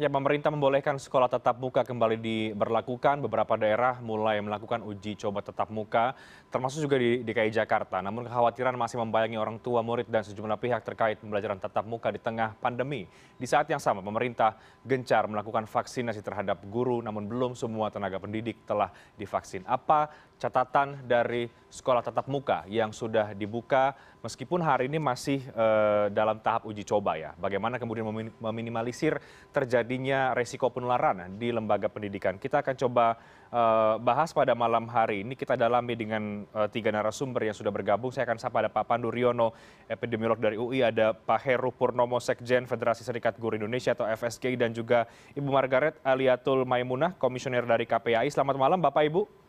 Ya, 0.00 0.08
pemerintah 0.08 0.48
membolehkan 0.48 0.96
sekolah 0.96 1.28
tatap 1.28 1.60
muka 1.60 1.84
kembali 1.84 2.16
diberlakukan. 2.16 3.20
Beberapa 3.28 3.60
daerah 3.60 4.00
mulai 4.00 4.40
melakukan 4.40 4.80
uji 4.80 5.20
coba 5.20 5.44
tatap 5.44 5.68
muka, 5.68 6.16
termasuk 6.48 6.88
juga 6.88 6.96
di 6.96 7.20
DKI 7.20 7.52
Jakarta. 7.52 8.00
Namun 8.00 8.24
kekhawatiran 8.24 8.72
masih 8.72 8.96
membayangi 9.04 9.36
orang 9.36 9.60
tua, 9.60 9.84
murid, 9.84 10.08
dan 10.08 10.24
sejumlah 10.24 10.56
pihak 10.56 10.80
terkait 10.80 11.20
pembelajaran 11.20 11.60
tatap 11.60 11.84
muka 11.84 12.08
di 12.08 12.16
tengah 12.16 12.56
pandemi. 12.56 13.04
Di 13.36 13.44
saat 13.44 13.68
yang 13.68 13.84
sama, 13.84 14.00
pemerintah 14.00 14.56
gencar 14.80 15.28
melakukan 15.28 15.68
vaksinasi 15.68 16.24
terhadap 16.24 16.64
guru, 16.72 17.04
namun 17.04 17.28
belum 17.28 17.52
semua 17.52 17.92
tenaga 17.92 18.16
pendidik 18.16 18.64
telah 18.64 18.88
divaksin. 19.20 19.60
Apa 19.68 20.08
catatan 20.42 21.06
dari 21.06 21.46
sekolah 21.70 22.02
tatap 22.02 22.26
muka 22.26 22.66
yang 22.66 22.90
sudah 22.90 23.30
dibuka, 23.38 23.94
meskipun 24.26 24.58
hari 24.58 24.90
ini 24.90 24.98
masih 24.98 25.46
eh, 25.46 26.10
dalam 26.10 26.42
tahap 26.42 26.66
uji 26.66 26.82
coba 26.82 27.14
ya? 27.14 27.30
Bagaimana 27.38 27.78
kemudian 27.78 28.04
meminimalisir 28.42 29.22
terjadi 29.54 29.92
terjadinya 29.92 30.32
resiko 30.32 30.72
penularan 30.72 31.36
di 31.36 31.52
lembaga 31.52 31.90
pendidikan. 31.92 32.40
Kita 32.40 32.64
akan 32.64 32.74
coba 32.80 33.18
uh, 33.52 34.00
bahas 34.00 34.32
pada 34.32 34.56
malam 34.56 34.88
hari 34.88 35.20
ini. 35.20 35.36
Kita 35.36 35.58
dalami 35.58 35.92
dengan 35.98 36.48
uh, 36.54 36.70
tiga 36.70 36.88
narasumber 36.88 37.44
yang 37.50 37.56
sudah 37.56 37.74
bergabung. 37.74 38.08
Saya 38.14 38.24
akan 38.24 38.38
sapa 38.40 38.64
ada 38.64 38.70
Pak 38.72 38.88
Pandu 38.88 39.12
Riono, 39.12 39.52
epidemiolog 39.90 40.40
dari 40.40 40.56
UI, 40.56 40.80
ada 40.80 41.12
Pak 41.12 41.44
Heru 41.44 41.74
Purnomo, 41.74 42.16
Sekjen 42.22 42.64
Federasi 42.64 43.04
Serikat 43.04 43.36
Guru 43.36 43.60
Indonesia 43.60 43.92
atau 43.92 44.08
FSGI, 44.08 44.56
dan 44.56 44.72
juga 44.72 45.04
Ibu 45.36 45.50
Margaret 45.52 46.00
Aliatul 46.00 46.64
Maimunah, 46.64 47.12
Komisioner 47.20 47.68
dari 47.68 47.84
KPAI. 47.84 48.32
Selamat 48.32 48.56
malam 48.56 48.80
Bapak 48.80 49.04
Ibu. 49.12 49.41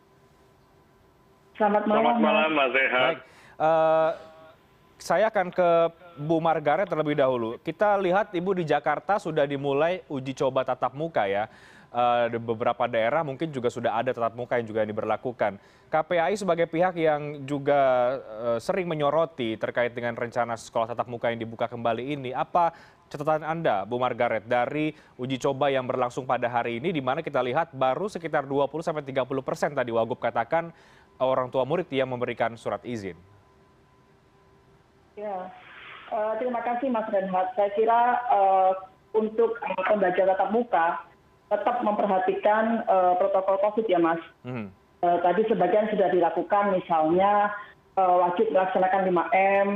Selamat 1.54 1.86
malam. 1.86 2.02
Selamat 2.02 2.18
malam 2.18 2.50
Mas 2.50 2.72
Rehat. 2.74 3.14
Uh, 3.54 4.10
saya 4.98 5.30
akan 5.30 5.54
ke 5.54 5.68
Bu 6.18 6.42
Margaret 6.42 6.90
terlebih 6.90 7.14
dahulu. 7.14 7.62
Kita 7.62 7.94
lihat 8.02 8.34
Ibu 8.34 8.58
di 8.58 8.66
Jakarta 8.66 9.22
sudah 9.22 9.46
dimulai 9.46 10.02
uji 10.10 10.34
coba 10.34 10.66
tatap 10.66 10.98
muka 10.98 11.30
ya. 11.30 11.46
Uh, 11.94 12.26
di 12.26 12.42
beberapa 12.42 12.90
daerah 12.90 13.22
mungkin 13.22 13.54
juga 13.54 13.70
sudah 13.70 14.02
ada 14.02 14.10
tatap 14.10 14.34
muka 14.34 14.58
yang 14.58 14.66
juga 14.66 14.82
diberlakukan. 14.82 15.62
KPAI 15.94 16.34
sebagai 16.34 16.66
pihak 16.66 16.98
yang 16.98 17.46
juga 17.46 17.78
uh, 18.18 18.58
sering 18.58 18.90
menyoroti 18.90 19.54
terkait 19.54 19.94
dengan 19.94 20.18
rencana 20.18 20.58
sekolah 20.58 20.90
tatap 20.90 21.06
muka 21.06 21.30
yang 21.30 21.38
dibuka 21.38 21.70
kembali 21.70 22.18
ini, 22.18 22.30
apa 22.34 22.74
catatan 23.06 23.46
Anda, 23.46 23.86
Bu 23.86 24.02
Margaret, 24.02 24.42
dari 24.42 24.90
uji 25.22 25.38
coba 25.38 25.70
yang 25.70 25.86
berlangsung 25.86 26.26
pada 26.26 26.50
hari 26.50 26.82
ini, 26.82 26.90
di 26.90 26.98
mana 26.98 27.22
kita 27.22 27.38
lihat 27.38 27.70
baru 27.70 28.10
sekitar 28.10 28.42
20-30 28.42 29.14
persen 29.46 29.70
tadi 29.70 29.94
Wagub 29.94 30.18
katakan 30.18 30.74
orang 31.22 31.50
tua 31.50 31.62
murid 31.62 31.86
yang 31.90 32.10
memberikan 32.10 32.54
surat 32.58 32.82
izin. 32.82 33.14
Ya, 35.14 35.46
uh, 36.10 36.34
terima 36.42 36.58
kasih 36.66 36.90
Mas 36.90 37.06
Renhat. 37.06 37.54
Saya 37.54 37.70
kira 37.78 38.18
uh, 38.34 38.72
untuk 39.14 39.54
uh, 39.62 39.82
pembelajaran 39.86 40.34
tatap 40.34 40.50
muka 40.50 40.86
tetap 41.52 41.76
memperhatikan 41.86 42.82
uh, 42.90 43.14
protokol 43.14 43.62
COVID 43.62 43.86
ya 43.86 44.00
Mas. 44.02 44.18
Hmm. 44.42 44.74
Uh, 45.04 45.20
tadi 45.22 45.46
sebagian 45.46 45.86
sudah 45.92 46.10
dilakukan, 46.10 46.74
misalnya 46.74 47.52
uh, 47.94 48.26
wajib 48.26 48.50
melaksanakan 48.50 49.06
5M, 49.06 49.68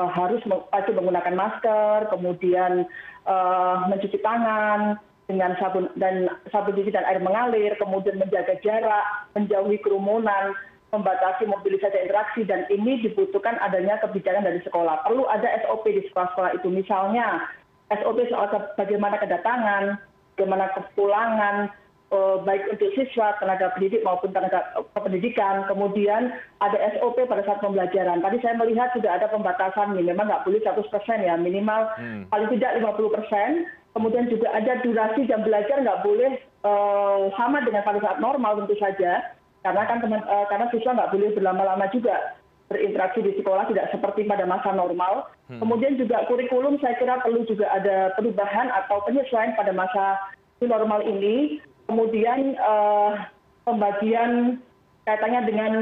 uh, 0.00 0.10
harus 0.10 0.42
wajib 0.48 0.96
menggunakan 0.96 1.34
masker, 1.36 2.08
kemudian 2.10 2.88
uh, 3.28 3.86
mencuci 3.86 4.18
tangan 4.24 4.98
dengan 5.30 5.54
sabun 5.62 5.86
dan 5.94 6.26
sabun 6.50 6.74
cuci 6.74 6.90
dan 6.90 7.06
air 7.06 7.22
mengalir, 7.22 7.76
kemudian 7.78 8.18
menjaga 8.18 8.58
jarak, 8.64 9.04
menjauhi 9.38 9.78
kerumunan 9.78 10.56
membatasi 10.90 11.46
mobilisasi 11.46 12.06
interaksi 12.06 12.42
dan 12.42 12.66
ini 12.66 12.98
dibutuhkan 13.06 13.54
adanya 13.62 13.98
kebijakan 14.02 14.42
dari 14.42 14.58
sekolah. 14.66 15.06
Perlu 15.06 15.22
ada 15.30 15.46
SOP 15.62 15.86
di 15.86 16.02
sekolah-sekolah 16.10 16.58
itu. 16.58 16.66
Misalnya 16.66 17.46
SOP 17.94 18.26
soal 18.26 18.50
bagaimana 18.74 19.22
kedatangan, 19.22 20.02
bagaimana 20.34 20.66
kepulangan, 20.74 21.70
eh, 22.10 22.36
baik 22.42 22.74
untuk 22.74 22.90
siswa, 22.98 23.38
tenaga 23.38 23.70
pendidik 23.78 24.02
maupun 24.02 24.34
tenaga 24.34 24.66
pendidikan. 24.98 25.62
Kemudian 25.70 26.34
ada 26.58 26.78
SOP 26.98 27.22
pada 27.30 27.46
saat 27.46 27.62
pembelajaran. 27.62 28.18
Tadi 28.18 28.36
saya 28.42 28.58
melihat 28.58 28.90
sudah 28.90 29.14
ada 29.14 29.30
pembatasan 29.30 29.94
nih, 29.94 30.10
memang 30.10 30.26
nggak 30.26 30.42
boleh 30.42 30.58
100% 30.58 31.22
ya, 31.22 31.38
minimal 31.38 31.86
hmm. 32.02 32.26
paling 32.34 32.50
tidak 32.58 32.82
50%. 32.82 33.66
Kemudian 33.90 34.30
juga 34.30 34.54
ada 34.54 34.78
durasi 34.86 35.26
jam 35.26 35.42
belajar 35.42 35.82
nggak 35.82 36.02
boleh 36.06 36.38
uh, 36.62 37.26
sama 37.34 37.58
dengan 37.66 37.82
pada 37.82 37.98
saat 37.98 38.22
normal 38.22 38.62
tentu 38.62 38.78
saja 38.78 39.34
karena 39.60 39.82
kan 39.84 39.98
teman 40.00 40.22
uh, 40.24 40.46
karena 40.48 40.66
siswa 40.72 40.96
nggak 40.96 41.12
boleh 41.12 41.30
berlama-lama 41.36 41.84
juga 41.92 42.38
berinteraksi 42.70 43.20
di 43.20 43.32
sekolah 43.36 43.66
tidak 43.66 43.90
seperti 43.90 44.24
pada 44.24 44.46
masa 44.46 44.70
normal. 44.72 45.26
Hmm. 45.50 45.58
Kemudian 45.58 45.98
juga 45.98 46.22
kurikulum 46.30 46.78
saya 46.78 46.94
kira 46.96 47.18
perlu 47.20 47.42
juga 47.44 47.66
ada 47.68 48.14
perubahan 48.14 48.70
atau 48.70 49.02
penyesuaian 49.04 49.58
pada 49.58 49.74
masa 49.74 50.22
normal 50.62 51.02
ini. 51.02 51.58
Kemudian 51.90 52.54
uh, 52.62 53.26
pembagian 53.66 54.62
kaitannya 55.04 55.42
dengan 55.50 55.72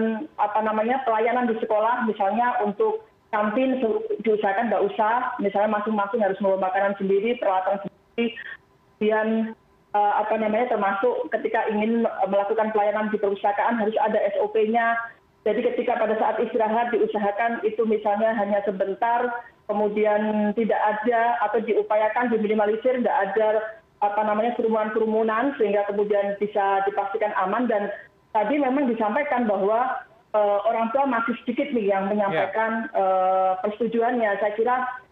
apa 0.41 0.65
namanya 0.65 1.05
pelayanan 1.05 1.53
di 1.53 1.61
sekolah, 1.61 2.09
misalnya 2.09 2.57
untuk 2.65 3.05
kantin 3.29 3.77
diusahakan 4.25 4.73
nggak 4.73 4.87
usah, 4.89 5.37
misalnya 5.37 5.77
masing-masing 5.77 6.25
harus 6.25 6.41
membawa 6.41 6.73
makanan 6.73 6.97
sendiri, 6.97 7.37
peralatan 7.37 7.85
sendiri, 7.85 8.33
kemudian 8.97 9.53
Eh, 9.53 9.68
apa 9.97 10.37
namanya 10.37 10.69
termasuk 10.69 11.33
ketika 11.33 11.65
ingin 11.73 12.05
melakukan 12.29 12.69
pelayanan 12.77 13.09
di 13.09 13.17
perusahaan 13.17 13.79
harus 13.79 13.97
ada 14.05 14.21
SOP-nya. 14.37 14.97
Jadi 15.47 15.65
ketika 15.65 15.97
pada 15.97 16.13
saat 16.21 16.37
istirahat 16.45 16.93
diusahakan 16.93 17.65
itu 17.65 17.81
misalnya 17.89 18.37
hanya 18.37 18.61
sebentar, 18.69 19.33
kemudian 19.65 20.53
tidak 20.53 20.77
ada 20.77 21.41
atau 21.49 21.65
diupayakan 21.65 22.29
diminimalisir, 22.29 23.01
tidak 23.01 23.17
ada 23.33 23.49
apa 24.05 24.21
namanya 24.29 24.53
kerumunan-kerumunan 24.61 25.57
sehingga 25.57 25.89
kemudian 25.89 26.37
bisa 26.37 26.85
dipastikan 26.85 27.33
aman 27.41 27.65
dan 27.67 27.89
tadi 28.37 28.61
memang 28.61 28.93
disampaikan 28.93 29.49
bahwa 29.49 30.05
uh, 30.37 30.59
orang 30.69 30.93
tua 30.93 31.09
masih 31.09 31.33
sedikit 31.43 31.73
nih 31.73 31.97
yang 31.97 32.13
menyampaikan 32.13 32.93
yeah. 32.93 33.01
uh, 33.01 33.53
persetujuannya. 33.65 34.31
Saya 34.39 34.53
kira 34.53 34.77
Eh, 34.85 35.08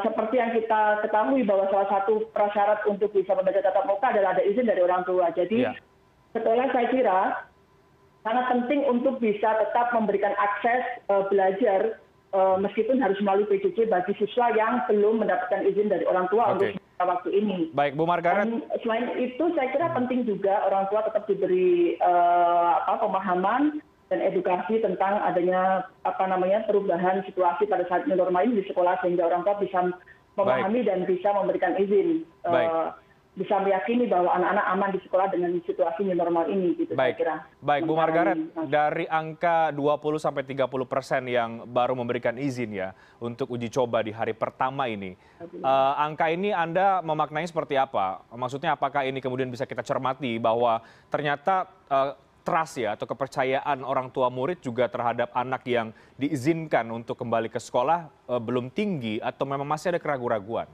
seperti 0.00 0.40
yang 0.40 0.52
kita 0.56 1.04
ketahui 1.04 1.44
bahwa 1.44 1.68
salah 1.68 1.88
satu 1.92 2.24
prasyarat 2.32 2.80
untuk 2.88 3.12
bisa 3.12 3.36
belajar 3.36 3.60
tatap 3.60 3.84
muka 3.84 4.12
adalah 4.12 4.32
ada 4.32 4.44
izin 4.44 4.64
dari 4.64 4.80
orang 4.80 5.04
tua. 5.04 5.28
Jadi 5.36 5.68
ya. 5.68 5.76
sekolah 6.32 6.72
saya 6.72 6.88
kira 6.88 7.20
sangat 8.24 8.44
penting 8.48 8.80
untuk 8.88 9.20
bisa 9.20 9.56
tetap 9.60 9.92
memberikan 9.92 10.32
akses 10.36 10.82
uh, 11.12 11.24
belajar 11.28 12.00
uh, 12.32 12.56
meskipun 12.60 13.00
harus 13.00 13.16
melalui 13.20 13.48
PJJ 13.48 13.88
bagi 13.88 14.12
siswa 14.16 14.52
yang 14.56 14.84
belum 14.88 15.24
mendapatkan 15.24 15.64
izin 15.64 15.92
dari 15.92 16.04
orang 16.08 16.28
tua 16.32 16.56
okay. 16.56 16.76
untuk 16.76 16.88
waktu 16.98 17.30
ini. 17.30 17.58
Baik, 17.72 17.94
Bu 17.94 18.04
Margaret. 18.04 18.42
Dan 18.42 18.64
selain 18.82 19.16
itu 19.22 19.44
saya 19.54 19.70
kira 19.70 19.92
penting 19.94 20.26
juga 20.26 20.66
orang 20.66 20.90
tua 20.90 21.06
tetap 21.06 21.24
diberi 21.30 21.94
uh, 22.02 22.82
apa 22.88 23.06
pemahaman 23.06 23.84
dan 24.08 24.24
edukasi 24.24 24.80
tentang 24.80 25.20
adanya 25.20 25.84
apa 26.04 26.24
namanya 26.24 26.64
perubahan 26.64 27.20
situasi 27.28 27.68
pada 27.68 27.84
saat 27.88 28.08
new 28.08 28.16
normal 28.16 28.44
ini 28.48 28.64
di 28.64 28.68
sekolah 28.72 28.96
sehingga 29.04 29.28
orang 29.28 29.44
tua 29.44 29.60
bisa 29.60 29.84
memahami 30.32 30.80
dan 30.86 31.04
bisa 31.04 31.28
memberikan 31.36 31.76
izin 31.76 32.24
uh, 32.48 32.96
bisa 33.38 33.54
meyakini 33.62 34.10
bahwa 34.10 34.34
anak-anak 34.34 34.66
aman 34.74 34.90
di 34.90 35.00
sekolah 35.06 35.30
dengan 35.30 35.54
situasi 35.62 36.02
new 36.02 36.18
normal 36.18 36.50
ini 36.50 36.74
gitu 36.74 36.98
Baik. 36.98 37.14
saya 37.14 37.20
kira. 37.22 37.36
Baik, 37.62 37.82
Bu 37.86 37.94
Margaret, 37.94 38.34
dari 38.66 39.06
angka 39.06 39.70
20 39.70 40.18
sampai 40.18 40.42
30 40.42 40.66
persen 40.90 41.22
yang 41.30 41.62
baru 41.70 41.94
memberikan 41.94 42.34
izin 42.34 42.74
ya 42.74 42.90
untuk 43.22 43.46
uji 43.54 43.70
coba 43.70 44.02
di 44.02 44.10
hari 44.10 44.34
pertama 44.34 44.90
ini, 44.90 45.14
uh, 45.62 45.94
angka 46.02 46.34
ini 46.34 46.50
Anda 46.50 46.98
memaknai 47.06 47.46
seperti 47.46 47.78
apa? 47.78 48.26
Maksudnya 48.34 48.74
apakah 48.74 49.06
ini 49.06 49.22
kemudian 49.22 49.46
bisa 49.54 49.70
kita 49.70 49.86
cermati 49.86 50.34
bahwa 50.42 50.82
ternyata 51.06 51.70
uh, 51.86 52.18
trust 52.48 52.80
ya 52.80 52.96
atau 52.96 53.04
kepercayaan 53.04 53.84
orang 53.84 54.08
tua 54.08 54.32
murid 54.32 54.64
juga 54.64 54.88
terhadap 54.88 55.28
anak 55.36 55.68
yang 55.68 55.92
diizinkan 56.16 56.88
untuk 56.88 57.20
kembali 57.20 57.52
ke 57.52 57.60
sekolah 57.60 58.08
eh, 58.08 58.40
belum 58.40 58.72
tinggi 58.72 59.20
atau 59.20 59.44
memang 59.44 59.68
masih 59.68 59.92
ada 59.92 60.00
keraguan-raguan? 60.00 60.64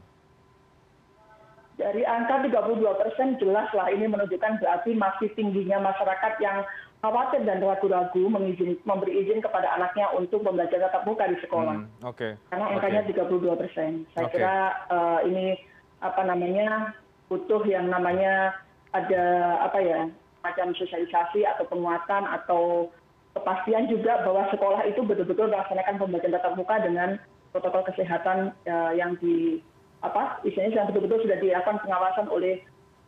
Dari 1.75 2.07
angka 2.07 2.47
32 2.47 2.79
persen 3.03 3.35
jelas 3.43 3.67
lah 3.75 3.91
ini 3.91 4.07
menunjukkan 4.07 4.63
berarti 4.63 4.95
masih 4.95 5.35
tingginya 5.35 5.83
masyarakat 5.83 6.39
yang 6.39 6.63
khawatir 7.03 7.43
dan 7.43 7.59
ragu-ragu 7.59 8.23
memberi 8.87 9.13
izin 9.27 9.43
kepada 9.43 9.75
anaknya 9.75 10.07
untuk 10.15 10.47
pembelajaran 10.47 10.87
tatap 10.87 11.03
muka 11.03 11.27
di 11.27 11.37
sekolah. 11.43 11.83
Hmm, 11.83 11.91
okay. 12.07 12.39
Karena 12.49 12.79
angkanya 12.79 13.03
okay. 13.05 13.27
32 13.27 13.61
persen. 13.61 13.91
Saya 14.15 14.31
okay. 14.31 14.39
kira 14.39 14.57
uh, 14.89 15.21
ini 15.27 15.59
apa 15.99 16.23
namanya 16.23 16.95
butuh 17.27 17.67
yang 17.67 17.91
namanya 17.91 18.55
ada 18.95 19.25
apa 19.67 19.79
ya 19.83 20.01
macam 20.45 20.77
sosialisasi 20.77 21.49
atau 21.49 21.65
penguatan 21.67 22.29
atau 22.29 22.93
kepastian 23.35 23.91
juga 23.91 24.23
bahwa 24.23 24.47
sekolah 24.53 24.85
itu 24.87 25.01
betul 25.03 25.27
betul 25.27 25.49
melaksanakan 25.51 25.99
pembelajaran 25.99 26.37
tatap 26.39 26.53
muka 26.55 26.77
dengan 26.85 27.09
protokol 27.51 27.83
kesehatan 27.89 28.53
ya, 28.69 28.93
yang 28.95 29.17
di 29.19 29.59
apa 30.05 30.39
istilahnya 30.45 30.85
yang 30.85 30.89
betul 30.93 31.09
betul 31.09 31.25
sudah 31.25 31.39
dilakukan 31.41 31.81
pengawasan 31.81 32.29
oleh 32.29 32.61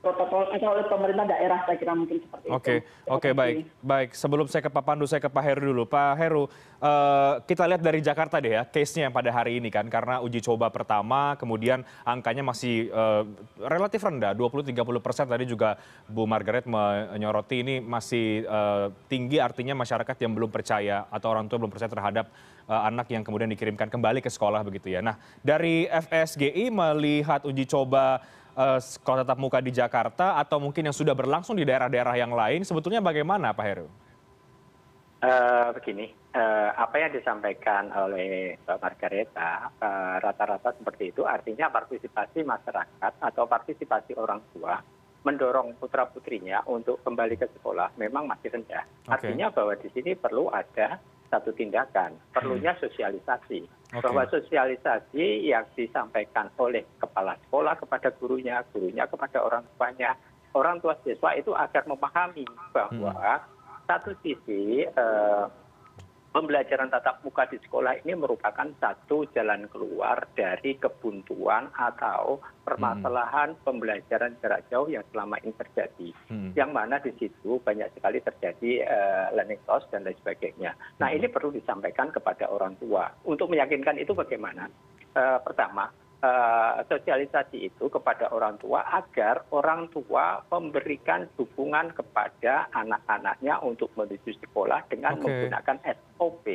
protokol 0.04 0.46
atau 0.54 0.68
oleh 0.70 0.86
pemerintah 0.86 1.26
daerah 1.26 1.58
saya 1.66 1.76
kira 1.80 1.92
mungkin 1.96 2.22
seperti 2.22 2.46
oke, 2.46 2.74
itu. 2.78 2.86
Oke, 3.10 3.10
oke 3.10 3.28
baik. 3.34 3.54
Baik, 3.82 4.10
sebelum 4.14 4.46
saya 4.46 4.62
ke 4.62 4.70
Pak 4.70 4.84
Pandu, 4.86 5.04
saya 5.08 5.18
ke 5.18 5.30
Pak 5.32 5.42
Heru 5.42 5.74
dulu. 5.74 5.82
Pak 5.88 6.14
Heru, 6.14 6.46
uh, 6.46 7.42
kita 7.42 7.66
lihat 7.66 7.82
dari 7.82 7.98
Jakarta 8.04 8.38
deh 8.38 8.54
ya, 8.54 8.62
case-nya 8.68 9.10
yang 9.10 9.14
pada 9.14 9.34
hari 9.34 9.58
ini 9.58 9.72
kan 9.72 9.88
karena 9.90 10.22
uji 10.22 10.38
coba 10.44 10.70
pertama 10.70 11.34
kemudian 11.40 11.82
angkanya 12.06 12.46
masih 12.46 12.92
uh, 12.94 13.26
relatif 13.66 14.04
rendah, 14.06 14.36
20-30 14.38 14.76
persen 15.02 15.26
tadi 15.26 15.44
juga 15.48 15.74
Bu 16.06 16.28
Margaret 16.28 16.68
menyoroti 16.68 17.66
ini 17.66 17.74
masih 17.82 18.46
uh, 18.46 18.94
tinggi 19.10 19.42
artinya 19.42 19.74
masyarakat 19.74 20.16
yang 20.22 20.32
belum 20.36 20.50
percaya 20.54 21.08
atau 21.10 21.34
orang 21.34 21.50
tua 21.50 21.58
belum 21.58 21.72
percaya 21.72 21.90
terhadap 21.90 22.28
anak 22.66 23.06
yang 23.14 23.22
kemudian 23.22 23.46
dikirimkan 23.46 23.86
kembali 23.86 24.18
ke 24.18 24.26
sekolah 24.26 24.66
begitu 24.66 24.90
ya. 24.90 24.98
Nah, 24.98 25.14
dari 25.38 25.86
FSGI 25.86 26.66
melihat 26.74 27.46
uji 27.46 27.62
coba 27.62 28.18
sekolah 28.56 29.22
tatap 29.22 29.36
muka 29.36 29.60
di 29.60 29.68
Jakarta 29.68 30.40
atau 30.40 30.56
mungkin 30.56 30.88
yang 30.88 30.96
sudah 30.96 31.12
berlangsung 31.12 31.60
di 31.60 31.68
daerah-daerah 31.68 32.16
yang 32.16 32.32
lain 32.32 32.64
sebetulnya 32.64 33.04
bagaimana 33.04 33.52
Pak 33.52 33.64
Heru? 33.68 33.88
Uh, 35.16 35.72
begini, 35.72 36.12
uh, 36.36 36.70
apa 36.76 37.00
yang 37.00 37.12
disampaikan 37.12 37.88
oleh 37.92 38.60
Mbak 38.64 38.78
Margareta 38.80 39.72
rata-rata 40.20 40.70
uh, 40.72 40.76
seperti 40.76 41.12
itu 41.12 41.24
artinya 41.24 41.72
partisipasi 41.72 42.44
masyarakat 42.44 43.12
atau 43.20 43.44
partisipasi 43.48 44.12
orang 44.16 44.44
tua 44.52 44.76
mendorong 45.26 45.74
putra 45.82 46.06
putrinya 46.06 46.62
untuk 46.70 47.02
kembali 47.02 47.34
ke 47.34 47.50
sekolah 47.58 47.98
memang 47.98 48.30
masih 48.30 48.54
rendah. 48.54 48.86
Okay. 48.86 49.10
Artinya 49.10 49.50
bahwa 49.50 49.74
di 49.74 49.88
sini 49.90 50.14
perlu 50.14 50.46
ada 50.54 51.02
satu 51.26 51.50
tindakan, 51.50 52.14
perlunya 52.30 52.78
hmm. 52.78 52.80
sosialisasi. 52.86 53.66
Bahwa 53.94 54.26
sosialisasi 54.26 55.46
yang 55.46 55.62
disampaikan 55.78 56.50
oleh 56.58 56.82
kepala 56.98 57.38
sekolah 57.46 57.78
kepada 57.78 58.10
gurunya, 58.18 58.66
gurunya 58.74 59.06
kepada 59.06 59.38
orang 59.46 59.62
tuanya, 59.78 60.18
orang 60.58 60.82
tua 60.82 60.98
siswa 61.06 61.30
itu 61.38 61.54
agar 61.54 61.86
memahami 61.86 62.42
bahwa 62.74 63.14
hmm. 63.14 63.86
satu 63.86 64.10
sisi 64.26 64.82
eh, 64.82 65.44
pembelajaran 66.36 66.92
tatap 66.92 67.24
muka 67.24 67.48
di 67.48 67.56
sekolah 67.64 68.04
ini 68.04 68.12
merupakan 68.12 68.68
satu 68.76 69.24
jalan 69.32 69.64
keluar 69.72 70.28
dari 70.36 70.76
kebuntuan 70.76 71.72
atau 71.72 72.44
permasalahan 72.60 73.56
pembelajaran 73.64 74.36
jarak 74.44 74.68
jauh 74.68 74.84
yang 74.84 75.00
selama 75.16 75.40
ini 75.40 75.56
terjadi. 75.56 76.12
Hmm. 76.28 76.52
Yang 76.52 76.70
mana 76.76 77.00
di 77.00 77.16
situ 77.16 77.56
banyak 77.64 77.88
sekali 77.96 78.20
terjadi 78.20 78.84
uh, 78.84 79.26
learning 79.32 79.64
loss 79.64 79.88
dan 79.88 80.04
lain 80.04 80.20
sebagainya. 80.20 80.76
Nah 81.00 81.08
hmm. 81.08 81.16
ini 81.16 81.26
perlu 81.32 81.56
disampaikan 81.56 82.12
kepada 82.12 82.52
orang 82.52 82.76
tua. 82.76 83.08
Untuk 83.24 83.48
meyakinkan 83.48 83.96
itu 83.96 84.12
bagaimana? 84.12 84.68
Uh, 85.16 85.40
pertama, 85.40 85.88
Eh, 85.88 86.05
sosialisasi 86.88 87.68
itu 87.72 87.84
kepada 87.88 88.30
orang 88.32 88.56
tua 88.60 88.84
agar 88.92 89.46
orang 89.52 89.88
tua 89.90 90.42
memberikan 90.52 91.28
dukungan 91.34 91.92
kepada 91.96 92.68
anak 92.72 93.02
anaknya 93.08 93.58
untuk 93.62 93.92
menuju 93.96 94.36
sekolah 94.42 94.86
dengan 94.88 95.18
menggunakan 95.20 95.78
sop 96.16 96.46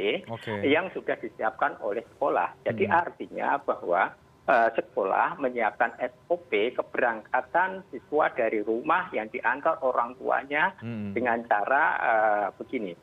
yang 0.63 0.89
sudah 0.93 1.17
disiapkan 1.19 1.77
oleh 1.81 2.05
sekolah 2.15 2.53
jadi 2.65 2.85
hmm. 2.89 2.95
artinya 2.95 3.49
bahwa 3.61 4.13
eh, 4.49 4.69
sekolah 4.75 5.37
menyiapkan 5.37 5.97
sop 6.27 6.51
keberangkatan 6.51 7.85
siswa 7.91 8.25
dari 8.33 8.59
rumah 8.63 9.09
yang 9.13 9.29
diantar 9.29 9.79
orang 9.83 10.17
tuanya 10.17 10.75
hmm. 10.79 11.13
dengan 11.15 11.43
cara 11.47 11.83
uh, 11.99 12.47
begini 12.57 12.93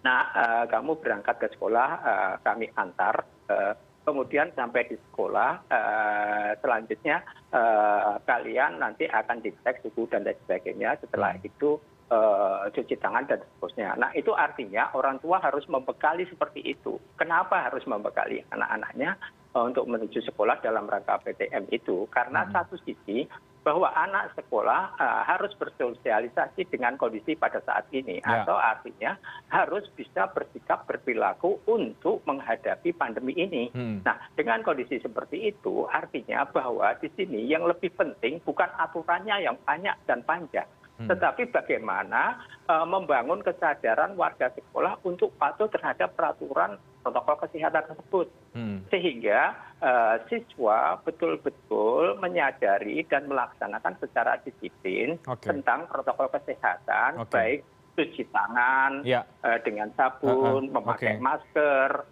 nah 0.00 0.32
uh, 0.32 0.64
kamu 0.64 0.96
berangkat 0.96 1.36
ke 1.36 1.48
sekolah 1.52 1.90
uh, 2.00 2.34
kami 2.40 2.72
antar 2.72 3.20
uh, 3.52 3.76
kemudian 4.10 4.50
sampai 4.58 4.90
di 4.90 4.98
sekolah 4.98 5.70
eh, 5.70 6.50
selanjutnya 6.58 7.22
eh, 7.54 8.14
kalian 8.26 8.82
nanti 8.82 9.06
akan 9.06 9.38
dicek 9.38 9.86
suhu 9.86 10.10
dan 10.10 10.26
lain 10.26 10.34
sebagainya 10.42 10.98
setelah 10.98 11.38
hmm. 11.38 11.46
itu 11.46 11.78
eh, 12.10 12.66
cuci 12.74 12.98
tangan 12.98 13.30
dan 13.30 13.38
seterusnya. 13.38 13.94
Nah 13.94 14.10
itu 14.18 14.34
artinya 14.34 14.90
orang 14.98 15.22
tua 15.22 15.38
harus 15.38 15.62
membekali 15.70 16.26
seperti 16.26 16.66
itu. 16.66 16.98
Kenapa 17.14 17.70
harus 17.70 17.86
membekali 17.86 18.42
anak-anaknya 18.50 19.14
untuk 19.54 19.86
menuju 19.86 20.18
sekolah 20.26 20.58
dalam 20.58 20.90
rangka 20.90 21.22
PTM 21.22 21.70
itu? 21.70 22.10
Karena 22.10 22.42
hmm. 22.42 22.50
satu 22.50 22.74
sisi 22.82 23.30
bahwa 23.60 23.92
anak 23.92 24.32
sekolah 24.36 24.96
uh, 24.96 25.22
harus 25.28 25.52
bersosialisasi 25.60 26.68
dengan 26.72 26.96
kondisi 26.96 27.36
pada 27.36 27.60
saat 27.60 27.88
ini 27.92 28.20
ya. 28.24 28.44
atau 28.44 28.56
artinya 28.56 29.20
harus 29.52 29.84
bisa 29.92 30.32
bersikap 30.32 30.88
berperilaku 30.88 31.60
untuk 31.68 32.24
menghadapi 32.24 32.96
pandemi 32.96 33.36
ini. 33.36 33.68
Hmm. 33.72 34.00
Nah, 34.00 34.16
dengan 34.32 34.64
kondisi 34.64 34.96
seperti 35.00 35.52
itu 35.52 35.84
artinya 35.92 36.48
bahwa 36.48 36.96
di 36.98 37.12
sini 37.12 37.44
yang 37.44 37.68
lebih 37.68 37.92
penting 37.92 38.40
bukan 38.42 38.68
aturannya 38.80 39.44
yang 39.44 39.56
banyak 39.64 39.96
dan 40.08 40.24
panjang. 40.24 40.68
Tetapi 41.08 41.48
bagaimana 41.48 42.44
uh, 42.68 42.84
membangun 42.84 43.40
kesadaran 43.40 44.12
warga 44.18 44.52
sekolah 44.52 45.00
untuk 45.06 45.32
patuh 45.40 45.70
terhadap 45.72 46.12
peraturan 46.12 46.76
protokol 47.00 47.36
kesehatan 47.46 47.84
tersebut. 47.88 48.28
Hmm. 48.50 48.82
sehingga 48.90 49.54
uh, 49.78 50.18
siswa 50.26 50.98
betul-betul 51.06 52.18
menyadari 52.18 53.06
dan 53.06 53.30
melaksanakan 53.30 53.94
secara 54.02 54.42
disiplin 54.42 55.22
tentang 55.38 55.86
protokol 55.86 56.26
kesehatan 56.34 57.22
baik 57.30 57.62
cuci 57.94 58.26
tangan 58.34 59.06
ya. 59.06 59.22
uh, 59.46 59.62
dengan 59.62 59.94
sabun, 59.94 60.66
memakai 60.74 61.22
masker, 61.22 62.02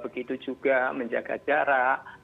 begitu 0.00 0.40
juga 0.40 0.88
menjaga 0.96 1.36
jarak 1.44 2.15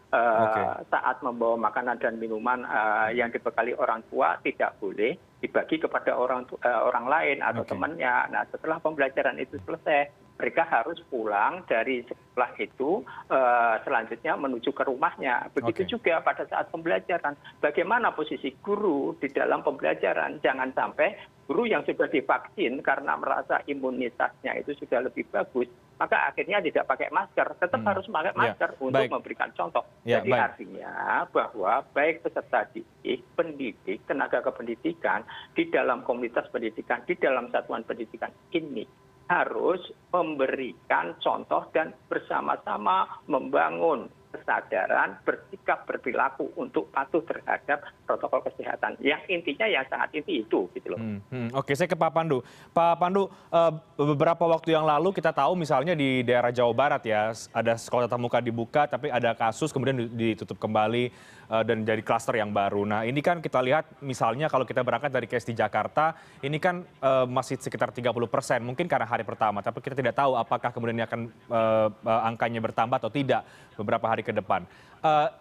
saat 0.92 1.24
membawa 1.24 1.56
makanan 1.56 1.96
dan 1.96 2.20
minuman 2.20 2.68
uh, 2.68 3.08
yang 3.08 3.32
dibekali 3.32 3.72
orang 3.72 4.04
tua 4.12 4.36
tidak 4.44 4.76
boleh 4.76 5.16
dibagi 5.40 5.80
kepada 5.80 6.14
orang 6.14 6.44
eh, 6.62 6.80
orang 6.84 7.08
lain 7.08 7.38
atau 7.40 7.64
temannya. 7.64 8.30
Nah 8.30 8.44
setelah 8.52 8.78
pembelajaran 8.78 9.40
itu 9.40 9.56
selesai 9.64 10.21
mereka 10.42 10.66
harus 10.66 10.98
pulang 11.06 11.62
dari 11.70 12.02
sekolah 12.02 12.50
itu 12.58 13.06
uh, 13.30 13.78
selanjutnya 13.86 14.34
menuju 14.34 14.74
ke 14.74 14.82
rumahnya. 14.82 15.46
Begitu 15.54 15.86
okay. 15.86 15.90
juga 15.94 16.14
pada 16.18 16.42
saat 16.50 16.66
pembelajaran. 16.74 17.38
Bagaimana 17.62 18.10
posisi 18.10 18.50
guru 18.58 19.14
di 19.22 19.30
dalam 19.30 19.62
pembelajaran? 19.62 20.42
Jangan 20.42 20.74
sampai 20.74 21.14
guru 21.46 21.70
yang 21.70 21.86
sudah 21.86 22.10
divaksin 22.10 22.82
karena 22.82 23.14
merasa 23.14 23.62
imunitasnya 23.70 24.58
itu 24.58 24.74
sudah 24.82 25.06
lebih 25.06 25.30
bagus, 25.30 25.70
maka 25.94 26.26
akhirnya 26.26 26.58
tidak 26.58 26.90
pakai 26.90 27.14
masker. 27.14 27.46
Tetap 27.62 27.78
hmm. 27.78 27.90
harus 27.94 28.06
pakai 28.10 28.34
ya, 28.34 28.40
masker 28.42 28.70
untuk 28.82 28.98
baik. 28.98 29.14
memberikan 29.14 29.50
contoh. 29.54 29.86
Ya, 30.02 30.18
Jadi 30.18 30.30
baik. 30.34 30.42
artinya 30.42 30.92
bahwa 31.30 31.72
baik 31.94 32.26
peserta 32.26 32.66
didik, 32.74 33.22
pendidik, 33.38 34.02
tenaga 34.10 34.42
kependidikan 34.42 35.22
di 35.54 35.70
dalam 35.70 36.02
komunitas 36.02 36.50
pendidikan, 36.50 36.98
di 37.06 37.14
dalam 37.14 37.46
satuan 37.54 37.86
pendidikan 37.86 38.34
ini 38.50 38.82
harus 39.32 39.80
memberikan 40.12 41.16
contoh 41.24 41.64
dan 41.72 41.96
bersama 42.12 42.60
sama 42.68 43.08
membangun 43.24 44.12
kesadaran 44.32 45.20
bersikap 45.28 45.84
berperilaku 45.84 46.48
untuk 46.56 46.88
patuh 46.88 47.20
terhadap 47.28 47.84
protokol 48.08 48.40
kesehatan 48.48 48.96
yang 49.04 49.20
intinya 49.28 49.68
yang 49.68 49.84
sangat 49.92 50.16
inti 50.16 50.40
itu 50.40 50.72
gitu 50.72 50.96
loh. 50.96 50.98
Hmm, 50.98 51.20
hmm. 51.28 51.48
Oke, 51.52 51.76
saya 51.76 51.84
ke 51.84 51.96
Pak 51.96 52.12
Pandu. 52.16 52.40
Pak 52.72 52.96
Pandu, 52.96 53.28
uh, 53.28 53.72
beberapa 54.00 54.48
waktu 54.48 54.72
yang 54.72 54.88
lalu 54.88 55.12
kita 55.12 55.36
tahu 55.36 55.52
misalnya 55.52 55.92
di 55.92 56.24
daerah 56.24 56.48
Jawa 56.48 56.72
Barat 56.72 57.04
ya 57.04 57.36
ada 57.52 57.76
sekolah 57.76 58.08
tatap 58.08 58.20
muka 58.20 58.40
dibuka 58.40 58.88
tapi 58.88 59.12
ada 59.12 59.36
kasus 59.36 59.68
kemudian 59.68 60.08
ditutup 60.16 60.56
kembali 60.56 61.12
dan 61.60 61.84
jadi 61.84 62.00
klaster 62.00 62.40
yang 62.40 62.48
baru. 62.48 62.88
Nah, 62.88 63.04
ini 63.04 63.20
kan 63.20 63.44
kita 63.44 63.60
lihat 63.60 64.00
misalnya 64.00 64.48
kalau 64.48 64.64
kita 64.64 64.80
berangkat 64.80 65.12
dari 65.12 65.28
case 65.28 65.44
di 65.44 65.52
Jakarta, 65.52 66.16
ini 66.40 66.56
kan 66.56 66.80
uh, 67.04 67.28
masih 67.28 67.60
sekitar 67.60 67.92
30 67.92 68.08
persen, 68.32 68.64
mungkin 68.64 68.88
karena 68.88 69.04
hari 69.04 69.20
pertama, 69.20 69.60
tapi 69.60 69.84
kita 69.84 69.92
tidak 69.92 70.16
tahu 70.16 70.32
apakah 70.32 70.72
kemudian 70.72 70.96
ini 70.96 71.04
akan 71.04 71.20
uh, 71.52 71.88
angkanya 72.24 72.64
bertambah 72.64 72.96
atau 72.96 73.12
tidak 73.12 73.44
beberapa 73.76 74.08
hari 74.08 74.24
ke 74.24 74.32
depan. 74.32 74.64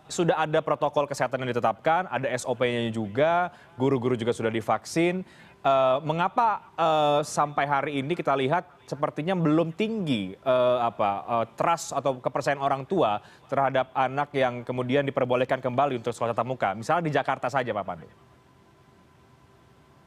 Sudah 0.09 0.41
ada 0.41 0.57
protokol 0.65 1.05
kesehatan 1.05 1.45
yang 1.45 1.53
ditetapkan, 1.53 2.09
ada 2.09 2.25
SOP-nya 2.33 2.89
juga, 2.89 3.53
guru-guru 3.77 4.17
juga 4.17 4.33
sudah 4.33 4.49
divaksin. 4.49 5.21
Uh, 5.61 6.01
mengapa 6.01 6.73
uh, 6.73 7.21
sampai 7.21 7.69
hari 7.69 8.01
ini 8.01 8.17
kita 8.17 8.33
lihat 8.33 8.81
sepertinya 8.89 9.37
belum 9.37 9.77
tinggi 9.77 10.33
uh, 10.41 10.81
apa 10.81 11.09
uh, 11.29 11.45
trust 11.53 11.93
atau 11.93 12.17
kepercayaan 12.17 12.57
orang 12.57 12.81
tua 12.89 13.21
terhadap 13.45 13.93
anak 13.93 14.33
yang 14.33 14.65
kemudian 14.65 15.05
diperbolehkan 15.05 15.61
kembali 15.61 16.01
untuk 16.01 16.17
sekolah 16.17 16.33
tatap 16.33 16.49
muka, 16.49 16.73
misalnya 16.73 17.05
di 17.05 17.13
Jakarta 17.13 17.45
saja, 17.45 17.69
Pak 17.77 17.85
Pandu? 17.85 18.09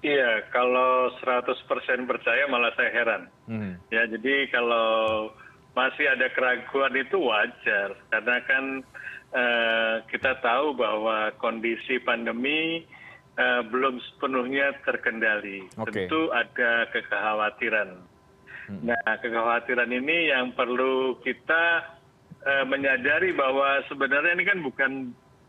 Iya, 0.03 0.43
kalau 0.51 1.15
100% 1.23 1.55
percaya 2.05 2.45
malah 2.51 2.75
saya 2.75 2.91
heran. 2.91 3.23
Hmm. 3.47 3.79
Ya, 3.95 4.11
jadi 4.11 4.51
kalau 4.51 5.31
masih 5.73 6.07
ada 6.11 6.35
keraguan 6.35 6.99
itu 6.99 7.19
wajar 7.19 7.95
karena 8.11 8.37
kan 8.47 8.65
uh, 9.35 9.97
kita 10.11 10.39
tahu 10.39 10.75
bahwa 10.79 11.35
kondisi 11.39 11.99
pandemi 12.03 12.87
belum 13.67 13.99
sepenuhnya 13.99 14.79
terkendali. 14.87 15.67
Okay. 15.75 16.07
Tentu 16.07 16.31
ada 16.31 16.87
kekhawatiran. 16.95 17.99
Hmm. 18.65 18.81
Nah, 18.81 19.21
kekhawatiran 19.21 19.91
ini 19.93 20.33
yang 20.33 20.57
perlu 20.57 21.21
kita 21.21 21.85
uh, 22.41 22.65
menyadari 22.65 23.37
bahwa 23.37 23.85
sebenarnya 23.91 24.33
ini 24.41 24.45
kan 24.49 24.59
bukan 24.65 24.93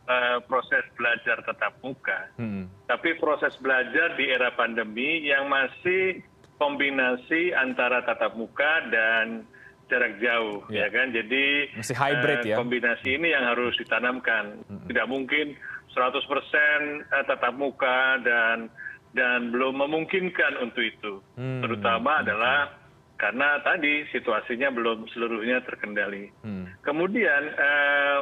uh, 0.09 0.43
proses 0.43 0.83
belajar 0.99 1.39
tatap 1.47 1.79
muka, 1.79 2.27
hmm. 2.35 2.67
tapi 2.91 3.15
proses 3.15 3.55
belajar 3.63 4.19
di 4.19 4.27
era 4.27 4.51
pandemi 4.51 5.23
yang 5.23 5.47
masih 5.47 6.19
kombinasi 6.59 7.55
antara 7.55 8.03
tatap 8.03 8.35
muka 8.35 8.83
dan 8.91 9.47
jarak 9.85 10.17
jauh, 10.17 10.65
ya, 10.67 10.83
ya 10.83 10.87
kan? 10.91 11.13
Jadi 11.13 11.71
masih 11.77 11.95
hybrid 11.95 12.39
uh, 12.41 12.47
ya. 12.51 12.55
Kombinasi 12.57 13.09
ini 13.15 13.31
yang 13.31 13.47
harus 13.47 13.77
ditanamkan. 13.79 14.59
Hmm. 14.65 14.87
Tidak 14.91 15.07
mungkin 15.07 15.55
100% 15.95 17.07
tatap 17.25 17.53
muka 17.55 18.19
dan 18.21 18.67
dan 19.15 19.49
belum 19.49 19.79
memungkinkan 19.79 20.59
untuk 20.59 20.83
itu. 20.83 21.23
Hmm. 21.39 21.63
Terutama 21.63 22.19
adalah 22.19 22.75
karena 23.15 23.63
tadi 23.63 24.03
situasinya 24.11 24.75
belum 24.75 25.07
seluruhnya 25.15 25.63
terkendali. 25.63 26.29
Hmm. 26.43 26.67
Kemudian 26.83 27.41
eh, 27.55 28.17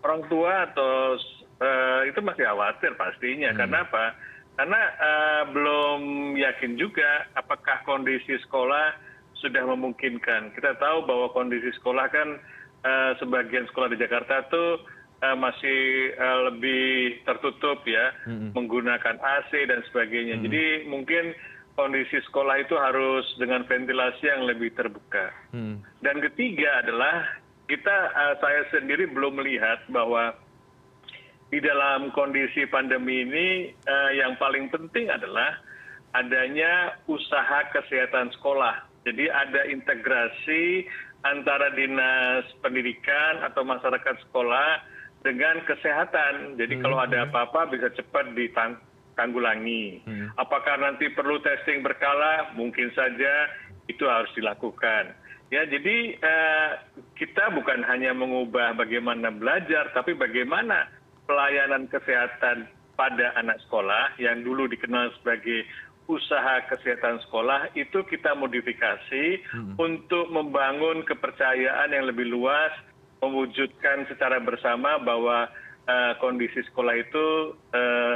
orang 0.00 0.22
tua 0.32 0.72
atau 0.72 1.20
eh, 1.60 2.00
itu 2.08 2.20
masih 2.24 2.48
khawatir 2.48 2.96
pastinya. 2.96 3.52
Hmm. 3.52 3.58
Karena 3.60 3.78
apa? 3.84 4.04
Karena 4.56 4.80
eh, 4.96 5.42
belum 5.52 6.00
yakin 6.40 6.80
juga 6.80 7.28
apakah 7.36 7.84
kondisi 7.84 8.40
sekolah 8.48 8.96
sudah 9.38 9.62
memungkinkan. 9.76 10.56
Kita 10.56 10.80
tahu 10.80 11.04
bahwa 11.04 11.30
kondisi 11.36 11.68
sekolah 11.76 12.06
kan 12.08 12.28
eh, 12.82 13.12
sebagian 13.20 13.68
sekolah 13.68 13.92
di 13.92 14.00
Jakarta 14.00 14.48
tuh 14.48 14.80
eh, 14.80 14.88
masih 15.18 16.14
eh, 16.14 16.38
lebih 16.50 16.86
tertutup 17.26 17.82
ya, 17.82 18.14
menggunakan 18.54 19.18
AC 19.18 19.50
dan 19.66 19.82
sebagainya. 19.90 20.38
Jadi 20.46 20.86
mungkin 20.86 21.34
kondisi 21.74 22.18
sekolah 22.30 22.62
itu 22.62 22.74
harus 22.74 23.26
dengan 23.38 23.66
ventilasi 23.66 24.24
yang 24.26 24.46
lebih 24.46 24.74
terbuka. 24.74 25.30
Hmm. 25.54 25.82
Dan 26.02 26.22
ketiga 26.22 26.82
adalah 26.82 27.38
kita 27.70 27.96
uh, 28.14 28.34
saya 28.42 28.66
sendiri 28.74 29.06
belum 29.10 29.38
melihat 29.38 29.82
bahwa 29.90 30.34
di 31.48 31.58
dalam 31.64 32.12
kondisi 32.12 32.68
pandemi 32.68 33.24
ini 33.24 33.48
yang 34.12 34.36
paling 34.36 34.68
penting 34.68 35.08
adalah 35.08 35.56
adanya 36.12 36.96
usaha 37.08 37.68
kesehatan 37.72 38.28
sekolah. 38.36 38.84
Jadi 39.08 39.32
ada 39.32 39.64
integrasi 39.64 40.84
antara 41.24 41.72
dinas 41.72 42.44
pendidikan 42.60 43.40
atau 43.42 43.64
masyarakat 43.64 44.16
sekolah 44.28 44.84
dengan 45.22 45.62
kesehatan. 45.66 46.58
Jadi 46.60 46.78
hmm. 46.78 46.82
kalau 46.82 46.98
ada 47.02 47.24
hmm. 47.24 47.26
apa-apa 47.30 47.74
bisa 47.74 47.88
cepat 47.94 48.32
ditangkap 48.34 48.88
tanggulangi. 49.18 49.98
Hmm. 50.06 50.30
Apakah 50.38 50.78
nanti 50.78 51.10
perlu 51.10 51.42
testing 51.42 51.82
berkala? 51.82 52.54
Mungkin 52.54 52.94
saja 52.94 53.50
itu 53.90 54.06
harus 54.06 54.30
dilakukan. 54.38 55.10
Ya, 55.50 55.66
jadi 55.66 56.14
eh, 56.14 56.70
kita 57.18 57.50
bukan 57.50 57.82
hanya 57.90 58.14
mengubah 58.14 58.78
bagaimana 58.78 59.34
belajar, 59.34 59.90
tapi 59.90 60.14
bagaimana 60.14 60.86
pelayanan 61.26 61.90
kesehatan 61.90 62.70
pada 62.94 63.34
anak 63.34 63.58
sekolah 63.66 64.14
yang 64.22 64.46
dulu 64.46 64.70
dikenal 64.70 65.10
sebagai 65.18 65.66
usaha 66.08 66.64
kesehatan 66.72 67.20
sekolah 67.28 67.72
itu 67.76 68.00
kita 68.08 68.32
modifikasi 68.32 69.44
hmm. 69.44 69.76
untuk 69.76 70.28
membangun 70.32 71.04
kepercayaan 71.04 71.92
yang 71.92 72.08
lebih 72.08 72.28
luas, 72.28 72.72
mewujudkan 73.22 74.06
secara 74.06 74.38
bersama 74.38 74.98
bahwa 75.02 75.50
uh, 75.88 76.12
kondisi 76.22 76.62
sekolah 76.70 76.94
itu 76.98 77.26
uh, 77.74 78.14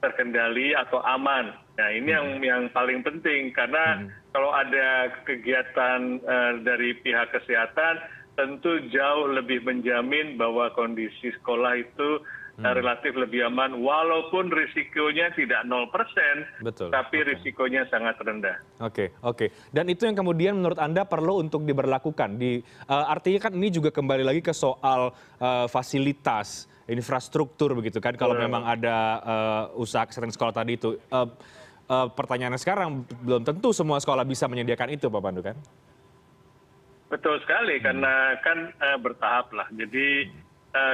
terkendali 0.00 0.72
atau 0.78 1.02
aman. 1.02 1.52
Nah 1.78 1.88
ini 1.94 2.10
yang 2.10 2.38
hmm. 2.38 2.44
yang 2.44 2.62
paling 2.70 3.02
penting 3.02 3.50
karena 3.52 4.02
hmm. 4.02 4.08
kalau 4.32 4.50
ada 4.54 5.12
kegiatan 5.26 6.22
uh, 6.22 6.52
dari 6.62 6.94
pihak 7.02 7.34
kesehatan 7.34 8.00
tentu 8.38 8.78
jauh 8.94 9.26
lebih 9.34 9.66
menjamin 9.66 10.38
bahwa 10.38 10.70
kondisi 10.72 11.34
sekolah 11.42 11.74
itu. 11.82 12.22
Relatif 12.58 13.14
lebih 13.14 13.46
aman 13.46 13.78
walaupun 13.78 14.50
risikonya 14.50 15.30
tidak 15.38 15.62
0%, 15.70 16.66
Betul. 16.66 16.90
tapi 16.90 17.22
okay. 17.22 17.28
risikonya 17.30 17.86
sangat 17.86 18.18
rendah. 18.18 18.58
Oke, 18.82 18.82
okay, 18.82 19.08
oke. 19.22 19.36
Okay. 19.46 19.48
Dan 19.70 19.86
itu 19.86 20.10
yang 20.10 20.18
kemudian 20.18 20.58
menurut 20.58 20.78
Anda 20.82 21.06
perlu 21.06 21.38
untuk 21.38 21.62
diberlakukan. 21.62 22.34
Di 22.34 22.58
uh, 22.90 23.06
artinya 23.06 23.46
kan 23.46 23.54
ini 23.54 23.70
juga 23.70 23.94
kembali 23.94 24.26
lagi 24.26 24.42
ke 24.42 24.50
soal 24.50 25.14
uh, 25.38 25.66
fasilitas 25.70 26.66
infrastruktur 26.88 27.76
begitu 27.76 28.00
kan 28.00 28.16
kalau 28.16 28.32
memang 28.32 28.64
ada 28.64 28.96
uh, 29.20 29.62
usaha 29.76 30.08
kesehatan 30.08 30.32
sekolah 30.32 30.56
tadi 30.56 30.80
itu 30.80 30.96
uh, 31.12 31.28
uh, 31.84 32.08
pertanyaannya 32.08 32.56
sekarang 32.56 33.04
belum 33.22 33.44
tentu 33.44 33.76
semua 33.76 34.00
sekolah 34.00 34.24
bisa 34.24 34.48
menyediakan 34.48 34.96
itu 34.96 35.06
Pak 35.12 35.20
Pandu 35.20 35.44
kan? 35.44 35.56
Betul 37.12 37.38
sekali 37.44 37.76
hmm. 37.78 37.84
karena 37.84 38.12
kan 38.40 38.58
bertahap 39.04 39.52
lah 39.52 39.68
jadi 39.76 40.32
uh, 40.32 40.47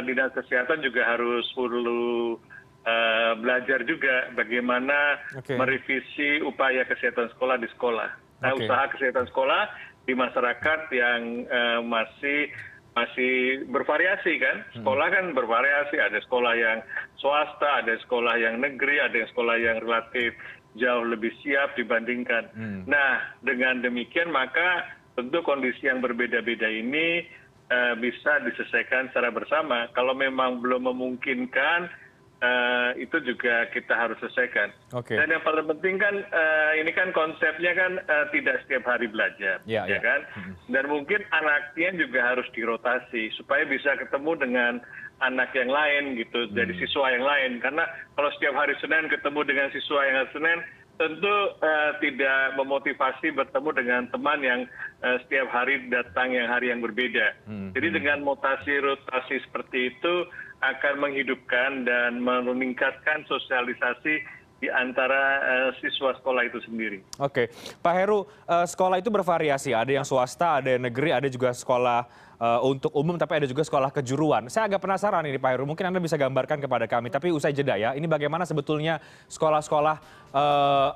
dinas 0.06 0.30
kesehatan 0.32 0.80
juga 0.82 1.02
harus 1.02 1.44
perlu 1.52 2.38
uh, 2.86 3.32
belajar 3.40 3.82
juga 3.84 4.30
bagaimana 4.36 5.18
okay. 5.34 5.56
merevisi 5.58 6.44
upaya 6.44 6.86
kesehatan 6.86 7.32
sekolah 7.34 7.56
di 7.58 7.68
sekolah. 7.74 8.08
Nah, 8.44 8.52
okay. 8.54 8.66
usaha 8.66 8.84
kesehatan 8.94 9.26
sekolah 9.32 9.62
di 10.04 10.12
masyarakat 10.12 10.80
yang 10.92 11.48
uh, 11.48 11.80
masih 11.80 12.52
masih 12.94 13.66
bervariasi 13.74 14.38
kan 14.38 14.62
hmm. 14.62 14.74
sekolah 14.80 15.06
kan 15.10 15.24
bervariasi 15.34 15.98
ada 15.98 16.18
sekolah 16.22 16.54
yang 16.54 16.78
swasta 17.18 17.82
ada 17.82 17.98
sekolah 18.06 18.38
yang 18.38 18.62
negeri 18.62 19.02
ada 19.02 19.18
yang 19.18 19.30
sekolah 19.34 19.56
yang 19.58 19.82
relatif 19.82 20.30
jauh 20.78 21.02
lebih 21.02 21.34
siap 21.42 21.74
dibandingkan 21.74 22.54
hmm. 22.54 22.80
nah 22.86 23.18
dengan 23.42 23.82
demikian 23.82 24.30
maka 24.30 24.86
tentu 25.18 25.42
kondisi 25.42 25.90
yang 25.90 25.98
berbeda-beda 25.98 26.70
ini 26.70 27.26
bisa 27.98 28.44
diselesaikan 28.44 29.08
secara 29.10 29.32
bersama 29.32 29.88
kalau 29.96 30.12
memang 30.12 30.60
belum 30.60 30.84
memungkinkan 30.84 31.88
uh, 32.44 32.90
itu 33.00 33.16
juga 33.24 33.68
kita 33.72 33.94
harus 33.94 34.16
selesaikan. 34.20 34.72
Okay. 34.92 35.16
Dan 35.16 35.32
yang 35.32 35.42
paling 35.44 35.66
penting 35.76 35.96
kan 36.00 36.14
uh, 36.20 36.72
ini 36.76 36.90
kan 36.92 37.10
konsepnya 37.16 37.72
kan 37.76 38.00
uh, 38.04 38.26
tidak 38.30 38.64
setiap 38.64 38.84
hari 38.88 39.08
belajar, 39.08 39.64
yeah, 39.64 39.88
ya 39.88 39.98
yeah. 39.98 40.02
kan? 40.02 40.20
Hmm. 40.36 40.54
Dan 40.70 40.84
mungkin 40.92 41.20
anaknya 41.32 41.90
juga 41.96 42.20
harus 42.34 42.46
dirotasi 42.52 43.32
supaya 43.38 43.64
bisa 43.68 43.96
ketemu 43.96 44.32
dengan 44.38 44.72
anak 45.22 45.54
yang 45.54 45.70
lain 45.70 46.18
gitu, 46.18 46.48
hmm. 46.48 46.52
dari 46.52 46.74
siswa 46.76 47.12
yang 47.12 47.24
lain. 47.24 47.62
Karena 47.62 47.84
kalau 48.18 48.30
setiap 48.36 48.54
hari 48.58 48.74
Senin 48.82 49.08
ketemu 49.08 49.40
dengan 49.46 49.68
siswa 49.72 50.00
yang 50.04 50.28
Senin, 50.34 50.58
tentu 50.94 51.36
uh, 51.58 51.92
tidak 51.98 52.54
memotivasi 52.54 53.34
bertemu 53.34 53.70
dengan 53.74 54.02
teman 54.14 54.40
yang 54.40 54.60
uh, 55.02 55.18
setiap 55.26 55.50
hari 55.50 55.90
datang 55.90 56.30
yang 56.30 56.46
hari 56.46 56.70
yang 56.70 56.78
berbeda. 56.78 57.34
Hmm. 57.50 57.74
Jadi 57.74 57.88
hmm. 57.90 57.96
dengan 57.98 58.18
mutasi 58.22 58.78
rotasi 58.78 59.42
seperti 59.42 59.90
itu 59.94 60.14
akan 60.64 60.94
menghidupkan 61.02 61.84
dan 61.84 62.24
meningkatkan 62.24 63.26
sosialisasi 63.28 64.24
di 64.64 64.72
antara 64.72 65.44
uh, 65.44 65.70
siswa 65.76 66.16
sekolah 66.16 66.48
itu 66.48 66.56
sendiri. 66.64 67.04
Oke, 67.20 67.52
Pak 67.84 67.94
Heru, 68.00 68.24
uh, 68.24 68.64
sekolah 68.64 68.96
itu 68.96 69.12
bervariasi. 69.12 69.76
Ada 69.76 70.00
yang 70.00 70.06
swasta, 70.08 70.64
ada 70.64 70.72
yang 70.72 70.88
negeri, 70.88 71.12
ada 71.12 71.28
juga 71.28 71.52
sekolah 71.52 72.08
uh, 72.40 72.64
untuk 72.64 72.88
umum, 72.96 73.20
tapi 73.20 73.44
ada 73.44 73.46
juga 73.50 73.60
sekolah 73.60 73.92
kejuruan. 73.92 74.48
Saya 74.48 74.72
agak 74.72 74.80
penasaran 74.80 75.28
ini 75.28 75.36
Pak 75.36 75.50
Heru, 75.52 75.68
mungkin 75.68 75.84
Anda 75.92 76.00
bisa 76.00 76.16
gambarkan 76.16 76.64
kepada 76.64 76.88
kami. 76.88 77.12
Tapi 77.12 77.28
usai 77.28 77.52
jeda 77.52 77.76
ya, 77.76 77.92
ini 77.92 78.08
bagaimana 78.08 78.48
sebetulnya 78.48 78.96
sekolah-sekolah 79.28 80.24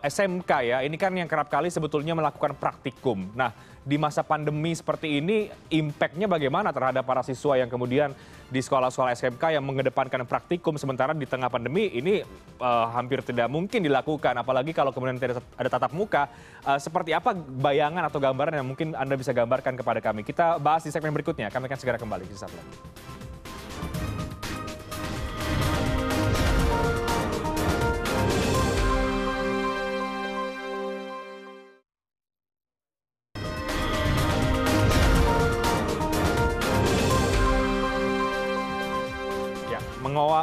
SMK 0.01 0.51
ya? 0.65 0.79
Ini 0.81 0.97
kan 0.97 1.13
yang 1.13 1.29
kerap 1.29 1.53
kali 1.53 1.69
sebetulnya 1.69 2.17
melakukan 2.17 2.57
praktikum. 2.57 3.29
Nah, 3.37 3.53
di 3.89 3.97
masa 3.97 4.21
pandemi 4.21 4.77
seperti 4.77 5.17
ini 5.17 5.49
impactnya 5.73 6.29
bagaimana 6.29 6.69
terhadap 6.77 7.09
para 7.09 7.25
siswa 7.25 7.57
yang 7.57 7.73
kemudian 7.73 8.13
di 8.53 8.61
sekolah-sekolah 8.61 9.17
SMK 9.17 9.57
yang 9.57 9.65
mengedepankan 9.65 10.29
praktikum 10.29 10.77
sementara 10.77 11.17
di 11.17 11.25
tengah 11.25 11.49
pandemi? 11.49 11.89
Ini 11.97 12.21
uh, 12.61 12.93
hampir 12.93 13.25
tidak 13.25 13.49
mungkin 13.49 13.81
dilakukan 13.81 14.37
apalagi 14.37 14.77
kalau 14.77 14.93
kemudian 14.93 15.17
tidak 15.17 15.41
ada 15.57 15.69
tatap 15.73 15.97
muka. 15.97 16.29
Uh, 16.69 16.77
seperti 16.77 17.17
apa 17.17 17.33
bayangan 17.33 18.05
atau 18.13 18.21
gambaran 18.21 18.61
yang 18.61 18.69
mungkin 18.69 18.93
Anda 18.93 19.17
bisa 19.17 19.33
gambarkan 19.33 19.81
kepada 19.81 20.05
kami? 20.05 20.21
Kita 20.21 20.61
bahas 20.61 20.85
di 20.85 20.93
segmen 20.93 21.17
berikutnya. 21.17 21.49
Kami 21.49 21.65
akan 21.65 21.79
segera 21.81 21.97
kembali 21.97 22.29
di 22.29 22.37
saat 22.37 22.53
lagi. 22.53 23.18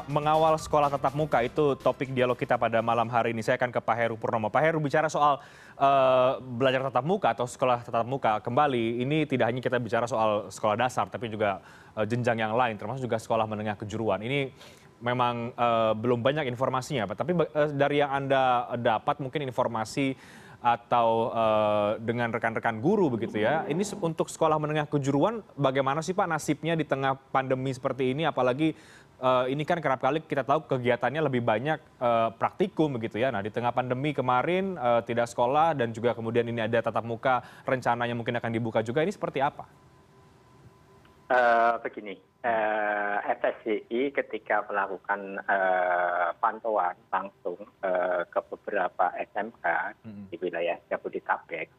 Mengawal 0.06 0.54
sekolah 0.58 0.94
tatap 0.94 1.18
muka 1.18 1.42
itu 1.42 1.74
topik 1.82 2.14
dialog 2.14 2.38
kita 2.38 2.58
pada 2.62 2.82
malam 2.82 3.10
hari 3.10 3.34
ini. 3.34 3.42
Saya 3.42 3.58
akan 3.58 3.74
ke 3.74 3.82
Pak 3.82 3.96
Heru 3.98 4.16
Purnomo. 4.18 4.54
Pak 4.54 4.62
Heru 4.62 4.78
bicara 4.78 5.10
soal 5.10 5.42
uh, 5.78 6.32
belajar 6.42 6.86
tatap 6.90 7.06
muka 7.06 7.34
atau 7.34 7.50
sekolah 7.50 7.82
tatap 7.82 8.06
muka 8.06 8.38
kembali. 8.42 9.02
Ini 9.02 9.26
tidak 9.26 9.50
hanya 9.50 9.62
kita 9.62 9.78
bicara 9.82 10.06
soal 10.06 10.54
sekolah 10.54 10.78
dasar, 10.78 11.10
tapi 11.10 11.34
juga 11.34 11.62
uh, 11.98 12.06
jenjang 12.06 12.38
yang 12.38 12.54
lain, 12.54 12.78
termasuk 12.78 13.10
juga 13.10 13.18
sekolah 13.18 13.50
menengah 13.50 13.78
kejuruan. 13.82 14.22
Ini 14.22 14.54
memang 15.02 15.52
uh, 15.58 15.94
belum 15.98 16.22
banyak 16.22 16.46
informasinya, 16.54 17.10
Pak. 17.10 17.18
Tapi 17.26 17.32
uh, 17.34 17.70
dari 17.74 18.02
yang 18.02 18.14
anda 18.14 18.70
dapat 18.78 19.18
mungkin 19.18 19.42
informasi 19.42 20.14
atau 20.66 21.30
uh, 21.30 22.02
dengan 22.02 22.34
rekan-rekan 22.34 22.82
guru 22.82 23.14
begitu 23.14 23.38
ya. 23.38 23.70
Ini 23.70 23.86
untuk 24.02 24.34
sekolah 24.34 24.58
menengah 24.58 24.90
kejuruan 24.90 25.46
bagaimana 25.54 26.02
sih 26.02 26.18
Pak 26.18 26.26
nasibnya 26.26 26.74
di 26.74 26.82
tengah 26.82 27.14
pandemi 27.30 27.70
seperti 27.70 28.18
ini 28.18 28.26
apalagi 28.26 28.74
ini 29.50 29.64
kan 29.66 29.82
kerap 29.82 30.02
kali 30.02 30.22
kita 30.22 30.46
tahu 30.46 30.70
kegiatannya 30.70 31.22
lebih 31.26 31.42
banyak 31.42 31.80
praktikum 32.38 32.94
begitu 32.96 33.18
ya. 33.18 33.34
Nah 33.34 33.42
di 33.42 33.50
tengah 33.50 33.74
pandemi 33.74 34.14
kemarin 34.14 34.78
tidak 35.06 35.30
sekolah 35.32 35.74
dan 35.74 35.90
juga 35.90 36.14
kemudian 36.14 36.46
ini 36.46 36.62
ada 36.62 36.82
tatap 36.82 37.06
muka 37.06 37.42
rencananya 37.66 38.14
mungkin 38.14 38.38
akan 38.38 38.52
dibuka 38.54 38.86
juga. 38.86 39.02
Ini 39.02 39.14
seperti 39.14 39.42
apa? 39.42 39.66
Uh, 41.26 41.82
begini, 41.82 42.22
uh, 42.46 43.18
FSCI 43.26 44.14
ketika 44.14 44.62
melakukan 44.70 45.42
uh, 45.50 46.38
pantauan 46.38 46.94
langsung 47.10 47.58
uh, 47.82 48.22
ke 48.30 48.40
beberapa 48.54 49.10
SMK 49.34 49.66
hmm. 50.06 50.30
di 50.30 50.38
wilayah 50.38 50.78
Jabodetabek, 50.86 51.74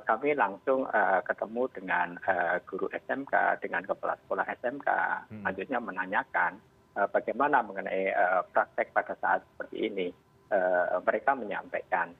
kami 0.00 0.32
langsung 0.32 0.88
uh, 0.88 1.20
ketemu 1.20 1.68
dengan 1.76 2.16
uh, 2.24 2.56
guru 2.64 2.88
SMK, 2.88 3.60
dengan 3.60 3.84
kepala 3.84 4.16
sekolah 4.24 4.48
SMK, 4.48 4.88
hmm. 5.28 5.44
lanjutnya 5.44 5.78
menanyakan 5.78 6.56
uh, 6.96 7.04
bagaimana 7.12 7.60
mengenai 7.60 8.16
uh, 8.16 8.40
praktek 8.48 8.96
pada 8.96 9.12
saat 9.20 9.44
seperti 9.54 9.92
ini. 9.92 10.08
Uh, 10.50 10.98
mereka 11.06 11.36
menyampaikan 11.36 12.10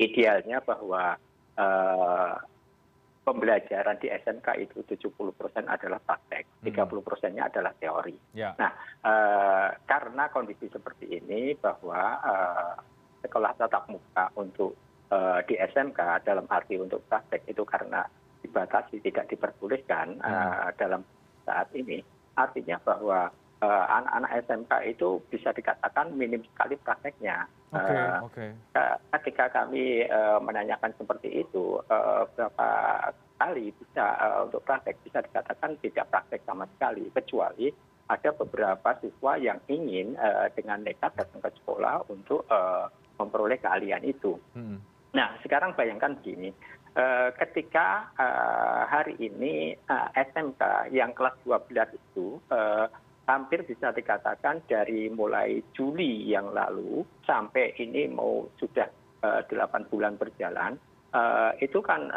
idealnya 0.00 0.64
bahwa 0.64 1.18
uh, 1.60 2.34
pembelajaran 3.24 3.96
di 3.98 4.12
smk 4.12 4.46
itu 4.60 4.84
tujuh 4.84 5.10
puluh 5.16 5.32
persen 5.32 5.64
adalah 5.64 5.96
praktek 5.98 6.44
hmm. 6.44 6.64
tiga 6.68 6.84
puluh 6.84 7.00
persennya 7.00 7.48
adalah 7.48 7.72
teori 7.80 8.14
ya. 8.36 8.52
nah 8.60 8.70
eh, 9.00 9.68
karena 9.88 10.28
kondisi 10.28 10.68
seperti 10.68 11.08
ini 11.08 11.56
bahwa 11.56 12.20
eh, 12.20 12.74
sekolah 13.24 13.56
tatap 13.56 13.88
muka 13.88 14.28
untuk 14.36 14.76
eh, 14.76 14.93
di 15.46 15.54
smk 15.58 16.26
dalam 16.26 16.46
arti 16.50 16.74
untuk 16.78 17.02
praktek 17.06 17.46
itu 17.46 17.62
karena 17.62 18.02
dibatasi 18.42 19.00
tidak 19.00 19.30
diperbolehkan 19.32 20.20
hmm. 20.20 20.74
dalam 20.76 21.00
saat 21.46 21.68
ini. 21.72 22.04
Artinya 22.34 22.76
bahwa 22.82 23.30
anak 23.64 24.12
anak 24.12 24.30
smk 24.44 24.72
itu 24.84 25.22
bisa 25.32 25.54
dikatakan 25.54 26.12
minim 26.12 26.44
sekali 26.52 26.76
prakteknya. 26.76 27.48
Ketika 29.14 29.50
kami 29.50 30.04
menanyakan 30.44 30.92
seperti 30.98 31.42
itu 31.46 31.80
berapa 32.36 32.68
kali 33.40 33.72
bisa 33.80 34.06
untuk 34.44 34.62
praktek? 34.62 35.00
Bisa 35.02 35.24
dikatakan 35.24 35.78
tidak 35.80 36.06
praktek 36.12 36.40
sama 36.44 36.68
sekali 36.76 37.08
kecuali 37.10 37.72
ada 38.04 38.30
beberapa 38.36 39.00
siswa 39.00 39.40
yang 39.40 39.58
ingin 39.72 40.12
dengan 40.52 40.84
nekat 40.84 41.16
datang 41.16 41.40
ke 41.40 41.50
sekolah 41.62 42.04
untuk 42.12 42.44
memperoleh 43.16 43.56
keahlian 43.56 44.04
itu. 44.04 44.36
Nah 45.14 45.38
sekarang 45.46 45.78
bayangkan 45.78 46.18
begini, 46.18 46.50
ketika 47.38 48.10
hari 48.90 49.14
ini 49.22 49.78
SMK 50.14 50.90
yang 50.90 51.14
kelas 51.14 51.38
12 51.46 51.70
itu 51.94 52.42
hampir 53.24 53.64
bisa 53.64 53.94
dikatakan 53.94 54.60
dari 54.68 55.08
mulai 55.08 55.62
Juli 55.72 56.28
yang 56.28 56.52
lalu 56.52 57.06
sampai 57.24 57.72
ini 57.78 58.10
mau 58.10 58.44
sudah 58.58 58.90
delapan 59.48 59.86
bulan 59.88 60.18
berjalan, 60.18 60.76
itu 61.62 61.78
kan 61.78 62.10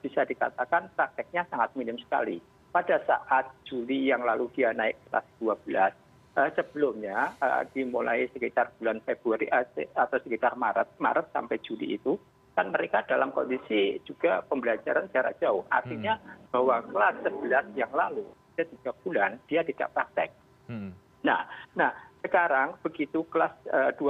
bisa 0.00 0.22
dikatakan 0.22 0.88
prakteknya 0.94 1.44
sangat 1.50 1.74
minim 1.74 1.98
sekali. 1.98 2.38
Pada 2.70 3.02
saat 3.02 3.50
Juli 3.66 4.06
yang 4.06 4.22
lalu 4.22 4.46
dia 4.54 4.70
naik 4.70 4.94
kelas 5.10 5.26
12, 5.42 5.90
sebelumnya 6.34 7.34
dimulai 7.74 8.30
sekitar 8.30 8.70
bulan 8.78 9.02
Februari 9.02 9.50
atau 9.50 10.18
sekitar 10.22 10.54
Maret, 10.54 10.96
Maret 11.02 11.26
sampai 11.34 11.58
Juli 11.60 11.98
itu, 11.98 12.14
kan 12.54 12.70
mereka 12.70 13.02
dalam 13.06 13.34
kondisi 13.34 13.98
juga 14.06 14.42
pembelajaran 14.46 15.10
jarak 15.10 15.38
jauh. 15.42 15.66
Artinya 15.70 16.18
bahwa 16.50 16.82
kelas 16.86 17.16
11 17.24 17.78
yang 17.78 17.92
lalu 17.94 18.26
tiga 18.60 18.92
bulan 19.00 19.40
dia 19.48 19.64
tidak 19.64 19.88
praktek. 19.96 20.30
Hmm. 20.68 20.92
Nah, 21.24 21.48
nah 21.72 21.92
sekarang 22.20 22.76
begitu 22.84 23.24
kelas 23.32 23.56
uh, 23.72 23.92
12 23.96 24.04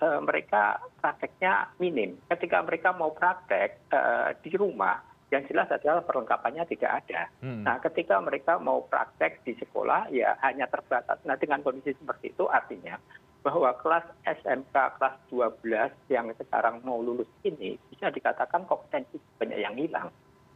uh, 0.00 0.20
mereka 0.24 0.80
prakteknya 1.04 1.68
minim. 1.76 2.16
Ketika 2.32 2.64
mereka 2.64 2.96
mau 2.96 3.12
praktek 3.12 3.92
uh, 3.92 4.32
di 4.40 4.56
rumah, 4.56 5.00
yang 5.32 5.48
jelas 5.48 5.68
adalah 5.72 6.04
perlengkapannya 6.04 6.68
tidak 6.68 7.02
ada. 7.02 7.32
Hmm. 7.40 7.64
Nah, 7.64 7.80
ketika 7.80 8.20
mereka 8.20 8.60
mau 8.60 8.84
praktek 8.84 9.40
di 9.48 9.56
sekolah 9.56 10.12
ya 10.12 10.36
hanya 10.44 10.68
terbatas. 10.68 11.16
Nah, 11.24 11.40
dengan 11.40 11.64
kondisi 11.64 11.96
seperti 11.96 12.36
itu 12.36 12.44
artinya 12.52 13.00
bahwa 13.40 13.74
kelas 13.80 14.06
SMK 14.22 14.76
kelas 15.00 15.16
12 15.32 16.12
yang 16.12 16.30
sekarang 16.36 16.84
mau 16.84 17.00
lulus 17.02 17.26
ini 17.42 17.74
bisa 17.90 18.12
dikatakan 18.12 18.68
kompetensi 18.68 19.16
banyak 19.40 19.58
yang 19.58 19.74
hilang. 19.74 20.12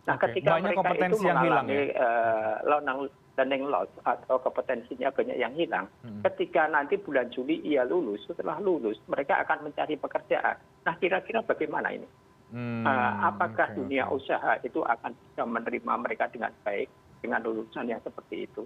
Nah, 0.07 0.15
okay. 0.15 0.39
ketika 0.39 0.61
banyak 0.61 0.77
mereka 0.79 1.07
itu 1.11 1.19
mengalami 1.19 1.77
ya? 1.91 1.99
uh, 1.99 3.09
learning 3.37 3.65
loss 3.67 3.91
atau 4.07 4.39
kompetensinya 4.39 5.11
banyak 5.11 5.35
yang 5.41 5.51
hilang. 5.57 5.91
Hmm. 6.05 6.21
Ketika 6.31 6.71
nanti 6.71 7.01
bulan 7.01 7.33
Juli 7.33 7.59
ia 7.65 7.83
lulus, 7.83 8.23
setelah 8.29 8.61
lulus 8.63 9.01
mereka 9.09 9.41
akan 9.43 9.67
mencari 9.67 9.99
pekerjaan. 9.99 10.61
Nah 10.85 10.95
kira-kira 11.01 11.43
bagaimana 11.43 11.91
ini? 11.91 12.07
Hmm, 12.55 12.87
uh, 12.87 13.27
apakah 13.27 13.75
dunia 13.75 14.07
usaha 14.07 14.55
itu 14.63 14.79
akan 14.79 15.11
bisa 15.19 15.43
menerima 15.43 15.93
mereka 15.99 16.31
dengan 16.31 16.55
baik 16.63 16.87
dengan 17.19 17.43
lulusan 17.43 17.91
yang 17.91 17.99
seperti 18.07 18.47
itu? 18.47 18.63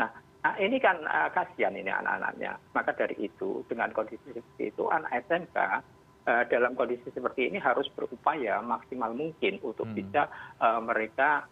Nah, 0.00 0.08
nah 0.40 0.54
ini 0.56 0.80
kan 0.80 1.04
uh, 1.04 1.28
kasihan 1.28 1.76
ini 1.76 1.92
anak-anaknya. 1.92 2.56
Maka 2.72 2.96
dari 2.96 3.20
itu 3.20 3.60
dengan 3.68 3.92
kondisi 3.92 4.24
seperti 4.32 4.72
itu 4.72 4.88
anak 4.88 5.12
SMK 5.28 5.56
uh, 5.60 6.44
dalam 6.48 6.72
kondisi 6.72 7.12
seperti 7.12 7.52
ini 7.52 7.60
harus 7.60 7.92
berupaya 7.92 8.64
maksimal 8.64 9.12
mungkin 9.12 9.60
untuk 9.60 9.84
hmm. 9.88 9.96
bisa 9.96 10.22
mereka 10.84 11.48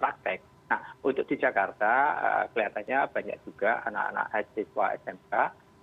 praktek 0.00 0.40
nah 0.72 0.80
untuk 1.04 1.28
di 1.28 1.36
jakarta 1.36 2.16
kelihatannya 2.48 3.12
banyak 3.12 3.36
juga 3.44 3.84
anak 3.84 4.04
anak 4.08 4.26
siswa 4.56 4.96
smk 5.04 5.34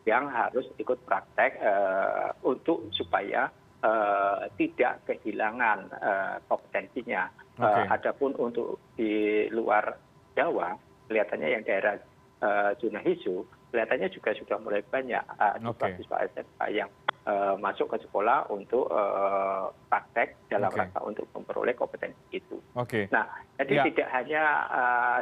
yang 0.10 0.26
harus 0.26 0.66
ikut 0.82 0.98
praktek 1.06 1.62
untuk 2.42 2.90
supaya 2.98 3.54
tidak 4.58 4.94
kehilangan 5.08 5.90
kompetensinya 6.48 7.30
adapun 7.92 8.34
untuk 8.38 8.80
di 8.98 9.46
luar 9.50 9.98
jawa 10.38 10.78
kelihatannya 11.08 11.50
yang 11.58 11.64
daerah 11.64 11.96
zona 12.78 13.02
hijau 13.02 13.48
kelihatannya 13.72 14.08
juga 14.14 14.32
sudah 14.38 14.58
mulai 14.62 14.84
banyak 14.86 15.24
siswa 15.64 15.88
siswa 15.98 16.18
smk 16.32 16.62
yang 16.72 16.90
masuk 17.60 17.92
ke 17.92 18.08
sekolah 18.08 18.48
untuk 18.56 18.88
praktek 19.92 20.48
dalam 20.48 20.72
rangka 20.72 21.04
untuk 21.04 21.28
memperoleh 21.36 21.76
kompetensi 21.76 22.40
itu. 22.40 22.56
Nah, 23.12 23.28
jadi 23.60 23.74
ya. 23.76 23.84
tidak 23.92 24.08
hanya 24.16 24.44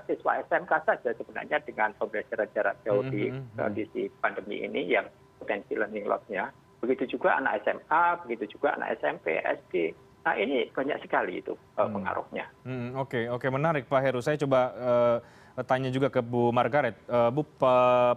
siswa 0.05 0.37
SMK 0.45 0.71
saja 0.85 1.09
sebenarnya 1.17 1.57
dengan 1.65 1.97
pembelajaran 1.97 2.49
jarak 2.53 2.77
jauh 2.85 3.01
di 3.09 3.33
mm-hmm, 3.33 3.41
mm-hmm. 3.41 3.57
kondisi 3.57 4.01
pandemi 4.21 4.61
ini 4.61 4.81
yang 4.85 5.09
potensi 5.41 5.73
learning 5.73 6.05
loss-nya. 6.05 6.53
Begitu 6.85 7.17
juga 7.17 7.41
anak 7.41 7.65
SMA, 7.65 8.03
begitu 8.21 8.57
juga 8.57 8.77
anak 8.77 9.01
SMP, 9.01 9.41
SD. 9.41 9.97
Nah 10.25 10.33
ini 10.37 10.69
banyak 10.69 11.01
sekali 11.01 11.41
itu 11.41 11.57
uh, 11.77 11.89
pengaruhnya. 11.89 12.45
Hmm, 12.65 12.93
oke, 12.97 13.29
oke 13.33 13.45
menarik 13.49 13.89
Pak 13.89 14.01
Heru. 14.05 14.21
Saya 14.21 14.37
coba 14.37 14.61
uh, 14.73 15.17
tanya 15.65 15.89
juga 15.89 16.13
ke 16.13 16.21
Bu 16.21 16.53
Margaret. 16.53 16.97
Uh, 17.09 17.29
Bu, 17.33 17.45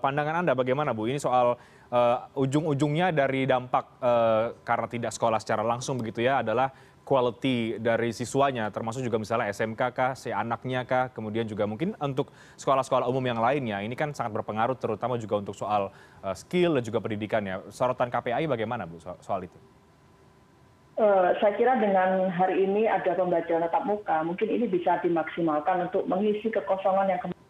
pandangan 0.00 0.44
Anda 0.44 0.52
bagaimana 0.52 0.96
Bu? 0.96 1.08
Ini 1.08 1.20
soal 1.20 1.56
uh, 1.92 2.18
ujung-ujungnya 2.36 3.12
dari 3.12 3.48
dampak 3.48 4.00
uh, 4.00 4.56
karena 4.64 4.86
tidak 4.88 5.12
sekolah 5.12 5.40
secara 5.40 5.64
langsung 5.64 6.00
begitu 6.00 6.24
ya 6.24 6.40
adalah 6.44 6.72
quality 7.08 7.80
dari 7.80 8.12
siswanya 8.12 8.68
termasuk 8.68 9.00
juga 9.00 9.16
misalnya 9.16 9.48
SMK 9.48 9.82
kah, 9.96 10.12
si 10.12 10.28
anaknya 10.28 10.84
kah, 10.84 11.08
kemudian 11.08 11.48
juga 11.48 11.64
mungkin 11.64 11.96
untuk 11.96 12.28
sekolah-sekolah 12.60 13.08
umum 13.08 13.24
yang 13.24 13.40
lainnya 13.40 13.80
ini 13.80 13.96
kan 13.96 14.12
sangat 14.12 14.36
berpengaruh 14.36 14.76
terutama 14.76 15.16
juga 15.16 15.40
untuk 15.40 15.56
soal 15.56 15.88
uh, 16.20 16.36
skill 16.36 16.76
dan 16.76 16.84
juga 16.84 17.00
pendidikannya. 17.00 17.72
Sorotan 17.72 18.12
KPI 18.12 18.44
bagaimana 18.44 18.84
Bu 18.84 19.00
soal, 19.00 19.16
soal 19.24 19.48
itu? 19.48 19.56
Uh, 21.00 21.32
saya 21.40 21.56
kira 21.56 21.80
dengan 21.80 22.28
hari 22.28 22.68
ini 22.68 22.84
ada 22.84 23.16
pembelajaran 23.16 23.64
tatap 23.64 23.88
muka, 23.88 24.20
mungkin 24.26 24.50
ini 24.52 24.68
bisa 24.68 25.00
dimaksimalkan 25.00 25.88
untuk 25.88 26.04
mengisi 26.04 26.52
kekosongan 26.52 27.08
yang 27.08 27.20
kemarin. 27.24 27.46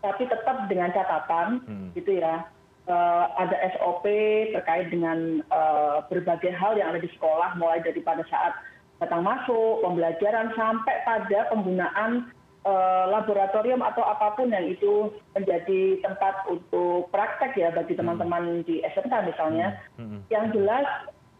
Tapi 0.00 0.22
tetap 0.26 0.56
dengan 0.66 0.90
catatan, 0.96 1.60
hmm. 1.68 1.88
gitu 1.92 2.24
ya, 2.24 2.48
uh, 2.88 3.24
ada 3.36 3.52
SOP 3.76 4.08
terkait 4.56 4.88
dengan 4.88 5.44
uh, 5.52 6.00
berbagai 6.08 6.56
hal 6.56 6.80
yang 6.80 6.96
ada 6.96 7.04
di 7.04 7.10
sekolah, 7.12 7.52
mulai 7.60 7.84
dari 7.84 8.00
pada 8.00 8.24
saat 8.32 8.56
datang 9.00 9.24
masuk, 9.24 9.80
pembelajaran, 9.80 10.52
sampai 10.54 10.96
pada 11.08 11.48
penggunaan 11.48 12.30
uh, 12.68 13.04
laboratorium 13.08 13.80
atau 13.80 14.04
apa 14.04 14.36
pun 14.36 14.52
yang 14.52 14.68
itu 14.68 15.08
menjadi 15.32 16.04
tempat 16.04 16.44
untuk 16.48 17.08
praktek 17.08 17.56
ya 17.56 17.72
bagi 17.72 17.96
hmm. 17.96 18.00
teman-teman 18.04 18.44
di 18.68 18.84
SMK 18.84 19.32
misalnya. 19.32 19.80
Hmm. 19.96 20.08
Hmm. 20.16 20.20
Yang 20.28 20.60
jelas 20.60 20.86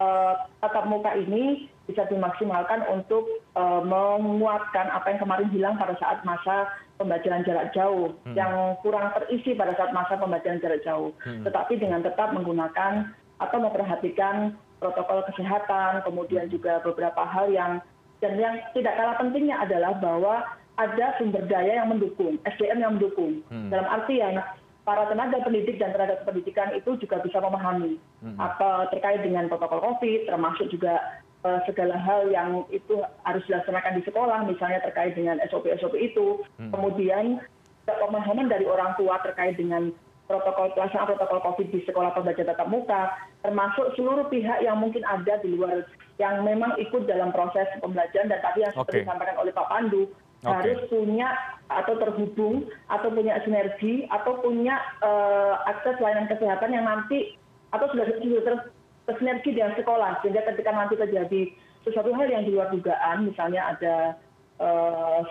uh, 0.01 0.35
tatap 0.65 0.89
muka 0.89 1.13
ini 1.17 1.69
bisa 1.85 2.07
dimaksimalkan 2.07 2.87
untuk 2.89 3.27
uh, 3.59 3.83
menguatkan 3.83 4.89
apa 4.95 5.11
yang 5.11 5.21
kemarin 5.21 5.49
hilang 5.51 5.75
pada 5.75 5.99
saat 5.99 6.23
masa 6.23 6.71
pembelajaran 6.97 7.43
jarak 7.49 7.73
jauh, 7.73 8.13
hmm. 8.29 8.37
yang 8.37 8.77
kurang 8.85 9.11
terisi 9.17 9.57
pada 9.57 9.73
saat 9.77 9.91
masa 9.91 10.21
pembelajaran 10.21 10.61
jarak 10.61 10.85
jauh. 10.85 11.11
Hmm. 11.25 11.43
Tetapi 11.45 11.81
dengan 11.81 12.05
tetap 12.05 12.31
menggunakan 12.33 13.11
atau 13.41 13.59
memperhatikan 13.59 14.55
protokol 14.81 15.23
kesehatan, 15.29 16.01
kemudian 16.03 16.49
juga 16.49 16.81
beberapa 16.81 17.23
hal 17.23 17.53
yang 17.53 17.73
dan 18.21 18.37
yang 18.37 18.57
tidak 18.77 18.97
kalah 18.97 19.17
pentingnya 19.17 19.57
adalah 19.61 19.97
bahwa 19.97 20.45
ada 20.81 21.07
sumber 21.21 21.45
daya 21.49 21.85
yang 21.85 21.93
mendukung, 21.93 22.41
SDM 22.49 22.81
yang 22.81 22.93
mendukung. 22.97 23.45
Hmm. 23.53 23.69
Dalam 23.69 23.89
artian 23.89 24.41
para 24.85 25.05
tenaga 25.13 25.45
pendidik 25.45 25.77
dan 25.77 25.93
tenaga 25.93 26.21
pendidikan 26.25 26.73
itu 26.73 26.97
juga 26.97 27.21
bisa 27.21 27.37
memahami 27.41 28.01
hmm. 28.25 28.37
apa 28.41 28.89
terkait 28.93 29.21
dengan 29.21 29.49
protokol 29.49 29.85
COVID, 29.85 30.29
termasuk 30.29 30.73
juga 30.73 31.21
uh, 31.45 31.61
segala 31.69 31.97
hal 32.01 32.33
yang 32.33 32.65
itu 32.73 33.01
harus 33.29 33.45
dilaksanakan 33.45 34.01
di 34.01 34.03
sekolah, 34.09 34.49
misalnya 34.49 34.81
terkait 34.85 35.13
dengan 35.17 35.37
SOP-SOP 35.49 35.97
itu. 36.01 36.45
Hmm. 36.57 36.73
Kemudian 36.73 37.45
pemahaman 37.85 38.47
dari 38.47 38.65
orang 38.69 38.95
tua 38.97 39.19
terkait 39.25 39.59
dengan 39.59 39.93
protokol 40.31 40.71
pelaksanaan 40.79 41.11
protokol 41.11 41.43
COVID 41.43 41.67
di 41.75 41.83
sekolah 41.83 42.15
pembelajaran 42.15 42.55
tatap 42.55 42.69
muka, 42.71 43.03
termasuk 43.43 43.91
seluruh 43.99 44.31
pihak 44.31 44.63
yang 44.63 44.79
mungkin 44.79 45.03
ada 45.03 45.43
di 45.43 45.51
luar 45.51 45.83
yang 46.23 46.47
memang 46.47 46.79
ikut 46.79 47.11
dalam 47.11 47.35
proses 47.35 47.67
pembelajaran 47.83 48.31
dan 48.31 48.39
tadi 48.39 48.63
yang 48.63 48.71
seperti 48.71 49.03
disampaikan 49.03 49.43
oleh 49.43 49.51
Pak 49.51 49.67
Pandu 49.67 50.07
harus 50.41 50.79
punya 50.89 51.37
atau 51.69 52.01
terhubung 52.01 52.65
atau 52.89 53.13
punya 53.13 53.37
sinergi 53.45 54.09
atau 54.09 54.41
punya 54.41 54.81
uh, 55.05 55.61
akses 55.69 56.01
layanan 56.01 56.33
kesehatan 56.33 56.73
yang 56.73 56.89
nanti 56.89 57.37
atau 57.77 57.85
sudah 57.93 58.09
sudah 58.09 58.65
tersinergi 59.05 59.53
dengan 59.53 59.77
sekolah 59.77 60.23
sehingga 60.25 60.41
ketika 60.49 60.71
nanti 60.73 60.97
terjadi 60.97 61.43
sesuatu 61.85 62.13
hal 62.17 62.29
yang 62.29 62.49
di 62.49 62.57
luar 62.57 62.73
dugaan 62.73 63.29
misalnya 63.29 63.77
ada 63.77 63.97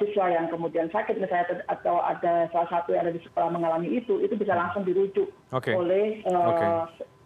siswa 0.01 0.25
yang 0.25 0.49
kemudian 0.49 0.89
sakit 0.89 1.21
misalnya 1.21 1.61
atau 1.69 2.01
ada 2.01 2.49
salah 2.49 2.69
satu 2.73 2.97
yang 2.97 3.05
ada 3.05 3.13
di 3.13 3.21
sekolah 3.21 3.53
mengalami 3.53 4.01
itu 4.01 4.17
itu 4.25 4.33
bisa 4.33 4.57
langsung 4.57 4.81
dirujuk 4.81 5.29
okay. 5.53 5.77
oleh 5.77 6.25
uh, 6.25 6.49
okay. 6.49 6.69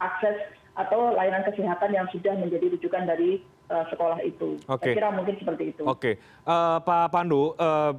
akses 0.03 0.37
atau 0.75 1.15
layanan 1.15 1.47
kesehatan 1.47 1.95
yang 1.95 2.03
sudah 2.11 2.35
menjadi 2.35 2.75
rujukan 2.75 3.07
dari 3.07 3.39
uh, 3.71 3.87
sekolah 3.87 4.19
itu. 4.19 4.59
Okay. 4.67 4.91
Saya 4.91 4.99
kira 4.99 5.09
mungkin 5.15 5.35
seperti 5.39 5.63
itu. 5.71 5.83
Oke, 5.87 6.19
okay. 6.19 6.43
uh, 6.43 6.83
Pak 6.83 7.07
Pandu, 7.13 7.55
uh, 7.55 7.95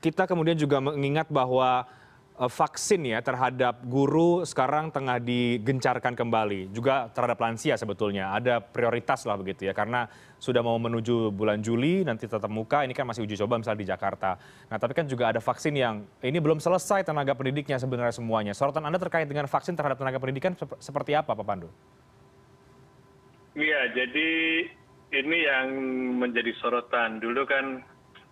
kita 0.00 0.24
kemudian 0.24 0.56
juga 0.56 0.80
mengingat 0.80 1.28
bahwa 1.28 1.84
Eh, 1.84 1.99
vaksin 2.48 3.04
ya 3.04 3.20
terhadap 3.20 3.84
guru 3.84 4.48
sekarang 4.48 4.88
tengah 4.88 5.20
digencarkan 5.20 6.16
kembali. 6.16 6.72
Juga 6.72 7.12
terhadap 7.12 7.36
lansia 7.36 7.76
sebetulnya. 7.76 8.32
Ada 8.32 8.64
prioritas 8.64 9.28
lah 9.28 9.36
begitu 9.36 9.68
ya. 9.68 9.76
Karena 9.76 10.08
sudah 10.40 10.64
mau 10.64 10.80
menuju 10.80 11.28
bulan 11.36 11.60
Juli 11.60 12.00
nanti 12.00 12.24
tetap 12.24 12.48
muka. 12.48 12.86
Ini 12.88 12.96
kan 12.96 13.04
masih 13.04 13.28
uji 13.28 13.36
coba 13.36 13.60
misalnya 13.60 13.80
di 13.84 13.88
Jakarta. 13.92 14.40
Nah 14.72 14.80
tapi 14.80 14.96
kan 14.96 15.04
juga 15.04 15.28
ada 15.28 15.40
vaksin 15.42 15.76
yang 15.76 16.06
ini 16.24 16.40
belum 16.40 16.62
selesai 16.62 17.04
tenaga 17.04 17.36
pendidiknya 17.36 17.76
sebenarnya 17.76 18.16
semuanya. 18.16 18.56
Sorotan 18.56 18.88
Anda 18.88 18.96
terkait 18.96 19.28
dengan 19.28 19.44
vaksin 19.44 19.76
terhadap 19.76 20.00
tenaga 20.00 20.16
pendidikan 20.16 20.56
seperti 20.80 21.12
apa 21.12 21.36
Pak 21.36 21.44
Pandu? 21.44 21.68
Iya 23.52 23.92
jadi 23.92 24.30
ini 25.10 25.38
yang 25.44 25.66
menjadi 26.22 26.54
sorotan. 26.62 27.18
Dulu 27.18 27.42
kan 27.44 27.82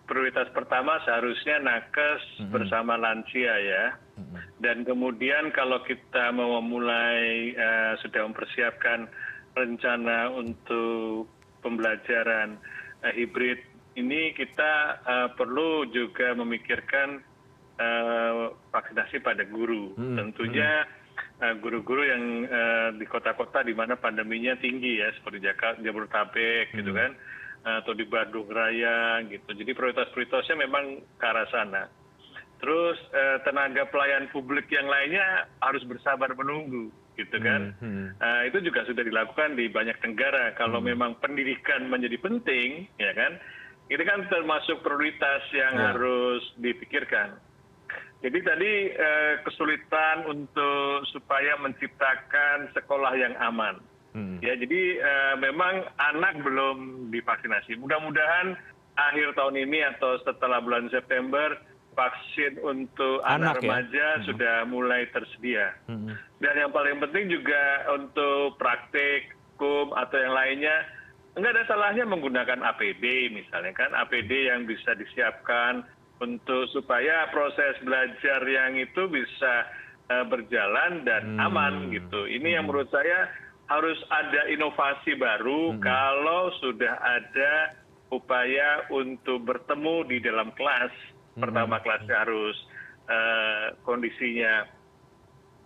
prioritas 0.09 0.49
pertama 0.49 0.97
seharusnya 1.05 1.61
nakes 1.61 2.49
bersama 2.49 2.97
lansia 2.97 3.53
ya. 3.61 3.85
Dan 4.59 4.83
kemudian 4.83 5.53
kalau 5.53 5.79
kita 5.85 6.33
mau 6.33 6.59
memulai 6.59 7.53
uh, 7.55 7.93
sudah 8.03 8.25
mempersiapkan 8.27 9.07
rencana 9.55 10.33
untuk 10.33 11.29
pembelajaran 11.63 12.59
uh, 13.05 13.13
hibrid 13.15 13.61
ini 13.95 14.33
kita 14.33 14.99
uh, 15.05 15.29
perlu 15.37 15.87
juga 15.93 16.35
memikirkan 16.35 17.23
uh, 17.79 18.51
vaksinasi 18.73 19.21
pada 19.23 19.45
guru. 19.47 19.93
Hmm. 19.95 20.17
Tentunya 20.17 20.83
guru-guru 21.39 22.03
yang 22.03 22.23
uh, 22.51 22.89
di 22.99 23.07
kota-kota 23.07 23.63
di 23.63 23.71
mana 23.71 23.95
pandeminya 23.95 24.59
tinggi 24.59 24.99
ya 24.99 25.07
seperti 25.15 25.39
Jakarta, 25.39 25.79
Jabodetabek 25.79 26.75
gitu 26.75 26.91
kan 26.91 27.15
atau 27.63 27.93
di 27.95 28.05
Bandung 28.07 28.47
Raya 28.47 29.23
gitu. 29.27 29.49
Jadi 29.51 29.71
prioritas-prioritasnya 29.75 30.55
memang 30.59 31.03
ke 31.19 31.25
arah 31.25 31.47
sana. 31.51 31.83
Terus 32.59 32.99
eh, 33.15 33.37
tenaga 33.47 33.87
pelayan 33.87 34.27
publik 34.31 34.67
yang 34.71 34.87
lainnya 34.87 35.47
harus 35.63 35.83
bersabar 35.87 36.31
menunggu 36.35 36.91
gitu 37.19 37.37
kan. 37.43 37.75
Hmm, 37.83 37.83
hmm. 37.83 38.07
Uh, 38.15 38.41
itu 38.47 38.57
juga 38.63 38.87
sudah 38.87 39.03
dilakukan 39.03 39.59
di 39.59 39.67
banyak 39.67 39.99
negara. 39.99 40.55
Kalau 40.55 40.79
hmm. 40.79 40.87
memang 40.87 41.11
pendidikan 41.19 41.91
menjadi 41.91 42.15
penting, 42.15 42.87
ya 42.95 43.11
kan, 43.11 43.35
ini 43.91 44.03
kan 44.07 44.23
termasuk 44.31 44.79
prioritas 44.79 45.43
yang 45.51 45.73
ya. 45.75 45.83
harus 45.91 46.43
dipikirkan. 46.55 47.35
Jadi 48.19 48.39
tadi 48.43 48.71
eh, 48.91 49.33
kesulitan 49.47 50.27
untuk 50.27 51.07
supaya 51.11 51.55
menciptakan 51.59 52.67
sekolah 52.75 53.15
yang 53.15 53.35
aman. 53.39 53.79
Hmm. 54.13 54.41
Ya, 54.41 54.57
jadi 54.57 54.81
uh, 54.99 55.35
memang 55.37 55.85
anak 56.01 56.41
belum 56.41 57.09
divaksinasi. 57.13 57.77
Mudah-mudahan 57.77 58.57
akhir 58.97 59.37
tahun 59.37 59.55
ini 59.69 59.85
atau 59.95 60.17
setelah 60.25 60.59
bulan 60.59 60.89
September 60.89 61.55
vaksin 61.93 62.57
untuk 62.63 63.19
anak, 63.27 63.37
anak 63.37 63.53
ya? 63.55 63.61
remaja 63.61 64.07
ya? 64.17 64.23
sudah 64.25 64.55
mulai 64.65 65.05
tersedia. 65.11 65.75
Hmm. 65.85 66.15
Dan 66.39 66.53
yang 66.55 66.71
paling 66.71 66.97
penting 67.03 67.27
juga 67.27 67.91
untuk 67.93 68.55
praktik, 68.55 69.35
kum 69.59 69.91
atau 69.91 70.17
yang 70.17 70.33
lainnya 70.33 70.75
enggak 71.35 71.51
ada 71.59 71.63
salahnya 71.67 72.07
menggunakan 72.07 72.63
APD 72.63 73.35
misalnya 73.35 73.75
kan 73.75 73.91
APD 73.91 74.49
yang 74.49 74.63
bisa 74.65 74.95
disiapkan 74.95 75.83
untuk 76.23 76.67
supaya 76.71 77.27
proses 77.29 77.79
belajar 77.83 78.43
yang 78.47 78.79
itu 78.79 79.07
bisa 79.11 79.67
uh, 80.11 80.25
berjalan 80.27 81.03
dan 81.03 81.35
hmm. 81.35 81.45
aman 81.51 81.73
gitu. 81.91 82.27
Ini 82.27 82.43
hmm. 82.43 82.55
yang 82.55 82.63
menurut 82.67 82.89
saya 82.91 83.27
harus 83.69 84.01
ada 84.09 84.49
inovasi 84.49 85.13
baru 85.13 85.77
kalau 85.77 86.49
sudah 86.57 86.97
ada 86.97 87.77
upaya 88.09 88.89
untuk 88.89 89.45
bertemu 89.45 90.09
di 90.09 90.17
dalam 90.25 90.49
kelas. 90.57 90.91
Pertama 91.37 91.77
kelasnya 91.79 92.17
harus 92.25 92.57
uh, 93.07 93.77
kondisinya 93.85 94.65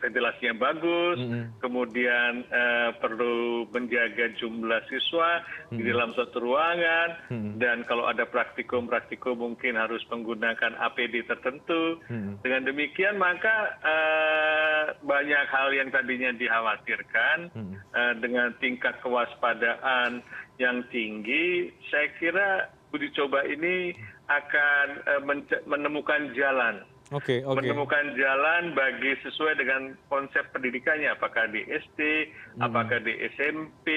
ventilasinya 0.03 0.59
bagus, 0.59 1.15
kemudian 1.63 2.43
uh, 2.51 2.91
perlu 2.99 3.63
menjaga 3.71 4.35
jumlah 4.35 4.83
siswa 4.91 5.39
di 5.71 5.79
dalam 5.87 6.11
satu 6.11 6.43
ruangan, 6.43 7.09
dan 7.55 7.87
kalau 7.87 8.11
ada 8.11 8.27
praktikum 8.27 8.91
praktikum 8.91 9.39
mungkin 9.39 9.79
harus 9.79 10.03
menggunakan 10.11 10.75
APD 10.75 11.23
tertentu. 11.23 12.03
Dengan 12.43 12.67
demikian 12.67 13.15
maka 13.15 13.79
uh, 13.79 14.72
banyak 15.01 15.45
hal 15.49 15.73
yang 15.73 15.89
tadinya 15.89 16.29
dikhawatirkan 16.37 17.49
uh, 17.93 18.13
dengan 18.21 18.53
tingkat 18.61 18.99
kewaspadaan 19.01 20.21
yang 20.61 20.85
tinggi, 20.93 21.73
saya 21.89 22.13
kira 22.21 22.69
uji 22.93 23.09
coba 23.17 23.41
ini 23.49 23.97
akan 24.29 24.87
uh, 25.09 25.21
menemukan 25.65 26.29
jalan 26.37 26.85
okay, 27.13 27.45
okay. 27.45 27.57
menemukan 27.59 28.17
jalan 28.17 28.73
bagi 28.73 29.13
sesuai 29.21 29.59
dengan 29.59 29.81
konsep 30.09 30.43
pendidikannya 30.51 31.13
apakah 31.13 31.45
di 31.51 31.61
SD 31.67 31.99
hmm. 32.57 32.61
apakah 32.65 32.97
di 33.03 33.13
SMP 33.37 33.87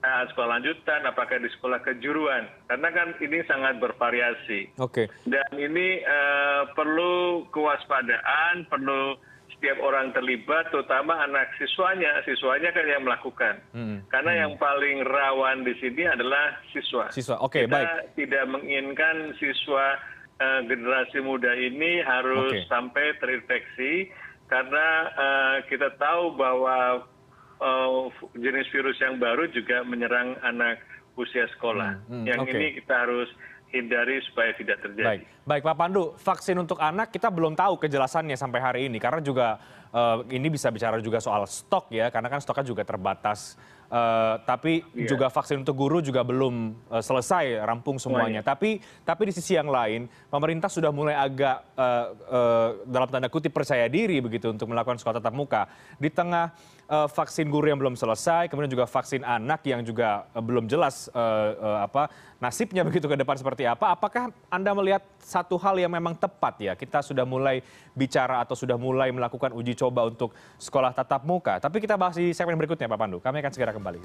uh, 0.00 0.24
sekolah 0.32 0.60
lanjutan 0.60 1.04
apakah 1.04 1.36
di 1.42 1.48
sekolah 1.58 1.84
kejuruan 1.84 2.48
karena 2.70 2.88
kan 2.92 3.08
ini 3.18 3.38
sangat 3.44 3.76
bervariasi 3.82 4.72
okay. 4.80 5.06
dan 5.28 5.50
ini 5.56 6.00
uh, 6.02 6.70
perlu 6.72 7.46
kewaspadaan 7.52 8.68
perlu 8.72 9.18
setiap 9.56 9.80
orang 9.80 10.12
terlibat 10.12 10.68
terutama 10.68 11.16
anak 11.24 11.48
siswanya. 11.56 12.20
Siswanya 12.28 12.70
kan 12.70 12.86
yang 12.86 13.02
melakukan. 13.04 13.54
Hmm. 13.72 14.04
karena 14.12 14.32
hmm. 14.32 14.40
yang 14.44 14.52
paling 14.60 14.98
rawan 15.02 15.64
di 15.64 15.74
sini 15.80 16.04
adalah 16.04 16.60
siswa. 16.70 17.08
Siswa. 17.10 17.40
Oke 17.40 17.60
okay, 17.60 17.62
kita 17.66 17.80
baik. 17.80 17.90
tidak 18.14 18.44
menginginkan 18.52 19.32
siswa 19.40 19.96
Eh, 20.36 20.60
generasi 20.68 21.24
muda 21.24 21.48
ini 21.56 22.04
harus 22.04 22.60
sampai 22.68 23.16
terinfeksi 23.16 24.12
karena 24.52 24.88
eh, 25.08 25.56
kita 25.72 25.96
tahu 25.96 26.36
bahwa 26.36 27.08
eh, 27.56 28.00
jenis 28.36 28.68
virus 28.68 29.00
yang 29.00 29.16
baru 29.16 29.48
juga 29.48 29.80
menyerang 29.88 30.36
anak 30.44 30.84
usia 31.16 31.48
sekolah. 31.56 32.04
Hmm, 32.04 32.20
hmm, 32.20 32.24
yang 32.28 32.44
ini 32.52 32.76
kita 32.76 33.08
harus 33.08 33.32
hindari 33.70 34.22
supaya 34.26 34.54
tidak 34.54 34.78
terjadi. 34.82 35.22
Baik, 35.22 35.22
baik 35.42 35.62
Pak 35.66 35.76
Pandu, 35.76 36.04
vaksin 36.18 36.56
untuk 36.56 36.78
anak 36.78 37.10
kita 37.10 37.28
belum 37.30 37.58
tahu 37.58 37.76
kejelasannya 37.82 38.38
sampai 38.38 38.60
hari 38.62 38.80
ini 38.86 39.02
karena 39.02 39.18
juga 39.18 39.58
uh, 39.90 40.22
ini 40.30 40.46
bisa 40.50 40.70
bicara 40.70 41.02
juga 41.02 41.18
soal 41.18 41.44
stok 41.50 41.90
ya, 41.90 42.08
karena 42.08 42.30
kan 42.30 42.38
stoknya 42.38 42.66
juga 42.66 42.82
terbatas. 42.86 43.58
Uh, 43.86 44.42
tapi 44.42 44.82
yeah. 44.98 45.06
juga 45.06 45.30
vaksin 45.30 45.62
untuk 45.62 45.78
guru 45.78 46.02
juga 46.02 46.26
belum 46.26 46.74
uh, 46.90 46.98
selesai 46.98 47.62
rampung 47.62 48.02
semuanya. 48.02 48.42
Oh, 48.42 48.42
iya. 48.42 48.50
Tapi 48.50 48.82
tapi 49.06 49.30
di 49.30 49.32
sisi 49.38 49.54
yang 49.54 49.70
lain 49.70 50.10
pemerintah 50.26 50.66
sudah 50.66 50.90
mulai 50.90 51.14
agak 51.14 51.62
uh, 51.78 52.06
uh, 52.26 52.68
dalam 52.82 53.06
tanda 53.06 53.30
kutip 53.30 53.54
percaya 53.54 53.86
diri 53.86 54.18
begitu 54.18 54.50
untuk 54.50 54.66
melakukan 54.74 54.98
sekolah 54.98 55.22
tatap 55.22 55.30
muka 55.38 55.70
di 56.02 56.10
tengah 56.10 56.50
uh, 56.90 57.06
vaksin 57.06 57.46
guru 57.46 57.70
yang 57.70 57.78
belum 57.78 57.94
selesai, 57.94 58.50
kemudian 58.50 58.74
juga 58.74 58.90
vaksin 58.90 59.22
anak 59.22 59.62
yang 59.62 59.86
juga 59.86 60.26
uh, 60.34 60.42
belum 60.42 60.66
jelas 60.66 61.06
uh, 61.14 61.54
uh, 61.54 61.78
apa 61.86 62.10
nasibnya 62.36 62.84
begitu 62.84 63.08
ke 63.08 63.16
depan 63.16 63.36
seperti 63.36 63.64
apa. 63.64 63.96
Apakah 63.96 64.32
anda 64.52 64.70
melihat 64.76 65.02
satu 65.20 65.56
hal 65.56 65.80
yang 65.80 65.92
memang 65.92 66.16
tepat 66.16 66.54
ya 66.60 66.72
kita 66.76 67.00
sudah 67.00 67.24
mulai 67.24 67.64
bicara 67.96 68.44
atau 68.44 68.52
sudah 68.52 68.76
mulai 68.76 69.08
melakukan 69.12 69.52
uji 69.56 69.72
coba 69.76 70.08
untuk 70.08 70.36
sekolah 70.60 70.92
tatap 70.92 71.24
muka? 71.24 71.56
Tapi 71.56 71.80
kita 71.80 71.96
bahas 71.96 72.16
di 72.16 72.36
segmen 72.36 72.56
berikutnya 72.60 72.88
Pak 72.88 72.98
Pandu. 73.00 73.18
Kami 73.20 73.40
akan 73.40 73.52
segera 73.52 73.72
kembali 73.72 73.98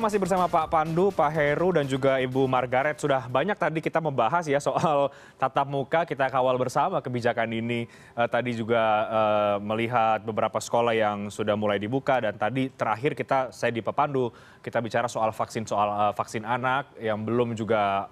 saya 0.00 0.16
masih 0.16 0.24
bersama 0.24 0.48
Pak 0.48 0.72
Pandu, 0.72 1.12
Pak 1.12 1.28
Heru, 1.28 1.76
dan 1.76 1.84
juga 1.84 2.16
Ibu 2.16 2.48
Margaret. 2.48 2.96
Sudah 2.96 3.28
banyak 3.28 3.52
tadi 3.52 3.84
kita 3.84 4.00
membahas 4.00 4.48
ya 4.48 4.56
soal 4.56 5.12
tatap 5.36 5.68
muka, 5.68 6.08
kita 6.08 6.32
kawal 6.32 6.56
bersama 6.56 7.04
kebijakan 7.04 7.52
ini. 7.52 7.84
Uh, 8.16 8.24
tadi 8.24 8.56
juga 8.56 8.80
uh, 8.80 9.56
melihat 9.60 10.24
beberapa 10.24 10.56
sekolah 10.56 10.96
yang 10.96 11.28
sudah 11.28 11.52
mulai 11.52 11.76
dibuka, 11.76 12.16
dan 12.16 12.32
tadi 12.32 12.72
terakhir 12.72 13.12
kita, 13.12 13.52
saya 13.52 13.76
di 13.76 13.84
Pak 13.84 13.92
Pandu, 13.92 14.32
kita 14.64 14.80
bicara 14.80 15.04
soal 15.04 15.36
vaksin 15.36 15.68
soal 15.68 15.92
uh, 15.92 16.12
vaksin 16.16 16.48
anak 16.48 16.96
yang 16.96 17.20
belum 17.20 17.52
juga 17.52 18.08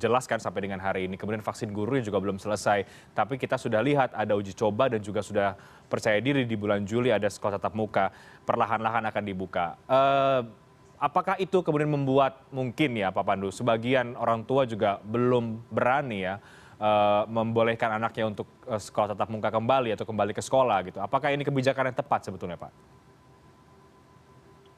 jelaskan 0.00 0.40
sampai 0.40 0.64
dengan 0.64 0.80
hari 0.80 1.12
ini. 1.12 1.20
Kemudian 1.20 1.44
vaksin 1.44 1.76
guru 1.76 2.00
yang 2.00 2.08
juga 2.08 2.24
belum 2.24 2.40
selesai. 2.40 2.88
Tapi 3.12 3.36
kita 3.36 3.60
sudah 3.60 3.84
lihat 3.84 4.16
ada 4.16 4.32
uji 4.32 4.56
coba 4.56 4.88
dan 4.88 5.04
juga 5.04 5.20
sudah 5.20 5.60
percaya 5.92 6.16
diri 6.24 6.48
di 6.48 6.56
bulan 6.56 6.88
Juli 6.88 7.12
ada 7.12 7.28
sekolah 7.28 7.60
tatap 7.60 7.76
muka. 7.76 8.08
Perlahan-lahan 8.48 9.04
akan 9.12 9.24
dibuka. 9.28 9.76
Uh, 9.84 10.61
apakah 11.02 11.34
itu 11.42 11.66
kemudian 11.66 11.90
membuat 11.90 12.46
mungkin 12.54 12.94
ya 12.94 13.10
Pak 13.10 13.26
Pandu, 13.26 13.50
sebagian 13.50 14.14
orang 14.14 14.46
tua 14.46 14.62
juga 14.62 15.02
belum 15.02 15.66
berani 15.74 16.22
ya 16.22 16.38
uh, 16.78 17.26
membolehkan 17.26 17.98
anaknya 17.98 18.30
untuk 18.30 18.46
uh, 18.70 18.78
sekolah 18.78 19.18
tatap 19.18 19.26
muka 19.34 19.50
kembali 19.50 19.98
atau 19.98 20.06
kembali 20.06 20.30
ke 20.30 20.42
sekolah 20.42 20.78
gitu. 20.86 20.98
Apakah 21.02 21.34
ini 21.34 21.42
kebijakan 21.42 21.90
yang 21.90 21.98
tepat 21.98 22.30
sebetulnya 22.30 22.54
Pak? 22.54 22.70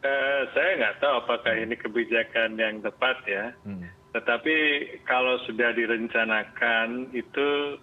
Uh, 0.05 0.43
saya 0.57 0.71
nggak 0.81 0.97
tahu 1.01 1.13
apakah 1.29 1.53
ini 1.57 1.77
kebijakan 1.77 2.57
yang 2.57 2.81
tepat 2.81 3.17
ya. 3.29 3.45
Hmm. 3.69 3.85
Tetapi 4.17 4.57
kalau 5.05 5.37
sudah 5.45 5.77
direncanakan 5.77 7.13
itu 7.13 7.77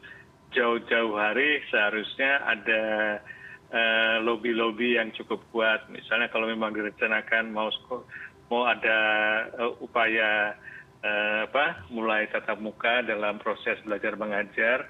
jauh-jauh 0.52 1.16
hari 1.16 1.64
seharusnya 1.70 2.44
ada 2.44 2.84
lobby-lobby 4.28 4.96
uh, 4.96 4.98
yang 5.00 5.16
cukup 5.16 5.40
kuat. 5.56 5.88
Misalnya 5.88 6.28
kalau 6.28 6.52
memang 6.52 6.76
direncanakan 6.76 7.56
mau 7.56 7.72
mau 8.52 8.68
ada 8.68 9.00
uh, 9.56 9.74
upaya 9.80 10.60
apa 11.02 11.90
mulai 11.90 12.30
tatap 12.30 12.62
muka 12.62 13.02
dalam 13.02 13.42
proses 13.42 13.74
belajar 13.82 14.14
mengajar 14.14 14.86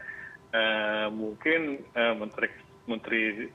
uh, 0.52 1.08
mungkin 1.08 1.88
menteri 1.96 2.52
menteri 2.84 3.48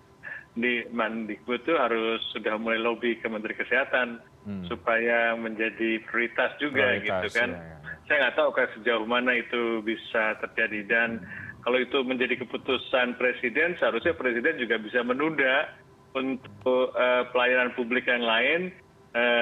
di 0.57 0.89
Mandikbud 0.89 1.69
itu 1.69 1.77
harus 1.77 2.25
sudah 2.33 2.57
mulai 2.57 2.81
lobby 2.81 3.21
ke 3.21 3.29
Menteri 3.29 3.53
Kesehatan 3.61 4.25
hmm. 4.49 4.73
supaya 4.73 5.37
menjadi 5.37 6.01
prioritas 6.09 6.57
juga 6.57 6.97
prioritas, 6.97 7.05
gitu 7.05 7.29
kan. 7.37 7.51
Ya, 7.53 7.61
ya. 7.61 7.77
Saya 8.09 8.17
nggak 8.25 8.37
tahu 8.41 8.51
kan 8.57 8.69
sejauh 8.73 9.05
mana 9.05 9.37
itu 9.37 9.85
bisa 9.85 10.41
terjadi 10.41 10.81
dan 10.89 11.09
hmm. 11.21 11.61
kalau 11.61 11.77
itu 11.77 12.01
menjadi 12.09 12.41
keputusan 12.41 13.21
presiden 13.21 13.77
seharusnya 13.77 14.17
presiden 14.17 14.57
juga 14.57 14.81
bisa 14.81 15.05
menunda 15.05 15.77
untuk 16.17 16.97
uh, 16.97 17.29
pelayanan 17.37 17.77
publik 17.77 18.09
yang 18.09 18.25
lain 18.25 18.73
Eh, 18.73 18.86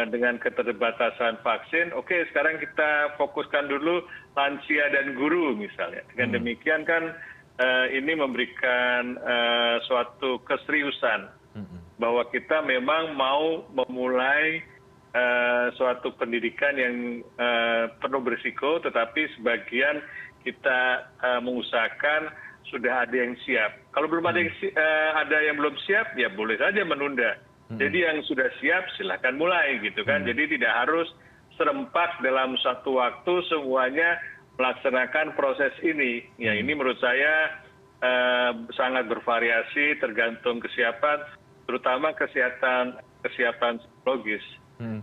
dengan 0.06 0.38
keterbatasan 0.38 1.42
vaksin 1.42 1.90
oke 1.98 2.14
sekarang 2.30 2.62
kita 2.62 3.16
fokuskan 3.18 3.66
dulu 3.66 4.06
lansia 4.38 4.86
dan 4.94 5.18
guru 5.18 5.58
misalnya 5.58 6.04
dengan 6.14 6.30
hmm. 6.30 6.36
demikian 6.38 6.82
kan 6.86 7.10
eh, 7.58 7.86
ini 7.98 8.14
memberikan 8.14 9.18
eh, 9.18 9.76
suatu 9.90 10.38
keseriusan 10.46 11.26
hmm. 11.58 11.98
bahwa 11.98 12.22
kita 12.30 12.62
memang 12.62 13.18
mau 13.18 13.66
memulai 13.74 14.62
suatu 15.78 16.10
pendidikan 16.18 16.74
yang 16.74 17.22
penuh 18.02 18.18
berisiko 18.18 18.82
tetapi 18.82 19.30
sebagian 19.38 20.02
kita 20.42 21.06
mengusahakan 21.38 22.34
sudah 22.66 23.06
ada 23.06 23.14
yang 23.14 23.38
siap 23.46 23.78
kalau 23.94 24.10
belum 24.10 24.26
ada 24.26 24.42
yang 24.42 24.50
hmm. 24.50 24.74
ada 25.14 25.36
yang 25.38 25.54
belum 25.54 25.78
siap 25.86 26.18
ya 26.18 26.26
boleh 26.34 26.58
saja 26.58 26.82
menunda. 26.82 27.38
Jadi 27.78 27.98
yang 28.10 28.18
sudah 28.26 28.48
siap 28.58 28.84
silahkan 28.96 29.34
mulai 29.34 29.80
gitu 29.82 30.02
kan. 30.06 30.22
Hmm. 30.22 30.28
jadi 30.30 30.56
tidak 30.58 30.72
harus 30.84 31.08
serempak 31.54 32.18
dalam 32.22 32.58
satu 32.58 32.98
waktu 32.98 33.34
semuanya 33.50 34.18
melaksanakan 34.58 35.34
proses 35.34 35.74
ini. 35.82 36.26
Ya 36.38 36.54
hmm. 36.54 36.60
ini 36.66 36.72
menurut 36.74 36.98
saya 36.98 37.62
eh, 38.02 38.52
sangat 38.74 39.06
bervariasi 39.10 39.98
tergantung 39.98 40.58
kesiapan 40.62 41.22
terutama 41.64 42.12
kesehatan 42.12 43.00
kesiapan 43.24 43.80
psikologis. 43.80 44.44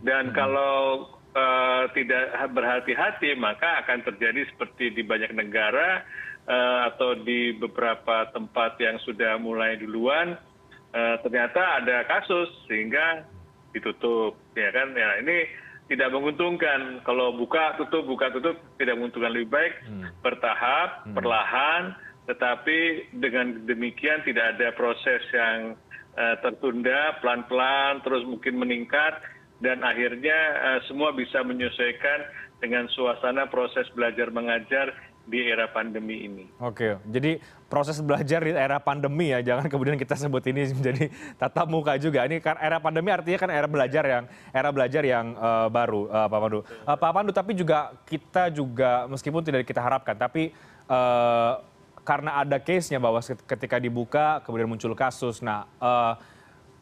Dan 0.04 0.36
kalau 0.36 1.08
uh, 1.32 1.88
tidak 1.96 2.38
berhati-hati 2.52 3.34
maka 3.40 3.82
akan 3.82 4.04
terjadi 4.04 4.46
seperti 4.52 4.92
di 4.92 5.02
banyak 5.02 5.32
negara 5.32 6.04
uh, 6.46 6.92
atau 6.92 7.18
di 7.18 7.56
beberapa 7.56 8.30
tempat 8.36 8.78
yang 8.84 9.00
sudah 9.02 9.40
mulai 9.40 9.80
duluan 9.80 10.36
Eh, 10.36 10.51
ternyata 10.94 11.80
ada 11.80 12.04
kasus 12.04 12.52
sehingga 12.68 13.24
ditutup 13.72 14.36
ya 14.56 14.70
kan 14.76 14.92
ya 14.92 15.24
ini 15.24 15.48
tidak 15.92 16.12
menguntungkan 16.16 17.04
kalau 17.04 17.36
buka 17.36 17.76
tutup 17.76 18.08
buka 18.08 18.32
tutup 18.32 18.56
tidak 18.80 18.96
menguntungkan 18.96 19.36
lebih 19.36 19.52
baik 19.52 19.74
hmm. 19.88 20.08
bertahap 20.24 21.04
hmm. 21.04 21.16
perlahan 21.16 21.84
tetapi 22.32 23.12
dengan 23.20 23.68
demikian 23.68 24.24
tidak 24.24 24.56
ada 24.56 24.72
proses 24.72 25.20
yang 25.36 25.76
uh, 26.16 26.36
tertunda 26.40 27.20
pelan-pelan 27.20 28.00
terus 28.08 28.24
mungkin 28.24 28.56
meningkat 28.56 29.20
dan 29.60 29.84
akhirnya 29.84 30.38
uh, 30.64 30.80
semua 30.88 31.12
bisa 31.12 31.44
menyesuaikan 31.44 32.24
dengan 32.64 32.88
suasana 32.94 33.50
proses 33.50 33.90
belajar 33.92 34.30
mengajar 34.32 34.94
di 35.28 35.50
era 35.50 35.70
pandemi 35.70 36.26
ini. 36.26 36.46
Oke, 36.62 36.98
jadi 37.10 37.38
proses 37.72 38.04
belajar 38.04 38.44
di 38.44 38.52
era 38.52 38.84
pandemi 38.84 39.32
ya, 39.32 39.40
jangan 39.40 39.72
kemudian 39.72 39.96
kita 39.96 40.20
sebut 40.20 40.44
ini 40.52 40.76
menjadi 40.76 41.08
tatap 41.40 41.72
muka 41.72 41.96
juga. 41.96 42.28
Ini 42.28 42.44
kan 42.44 42.60
era 42.60 42.84
pandemi 42.84 43.16
artinya 43.16 43.40
kan 43.40 43.48
era 43.48 43.68
belajar 43.72 44.04
yang 44.04 44.24
era 44.52 44.70
belajar 44.76 45.04
yang 45.08 45.32
uh, 45.40 45.72
baru, 45.72 46.12
uh, 46.12 46.28
Pak 46.28 46.40
Pandu. 46.44 46.60
Uh, 46.60 46.98
Pak 47.00 47.12
Pandu, 47.16 47.32
tapi 47.32 47.52
juga 47.56 47.96
kita 48.04 48.52
juga 48.52 49.08
meskipun 49.08 49.40
tidak 49.40 49.64
kita 49.64 49.80
harapkan, 49.80 50.20
tapi 50.20 50.52
uh, 50.92 51.64
karena 52.04 52.44
ada 52.44 52.60
case-nya 52.60 53.00
bahwa 53.00 53.24
ketika 53.24 53.80
dibuka 53.80 54.44
kemudian 54.44 54.68
muncul 54.68 54.92
kasus. 54.92 55.40
Nah, 55.40 55.64
uh, 55.80 56.20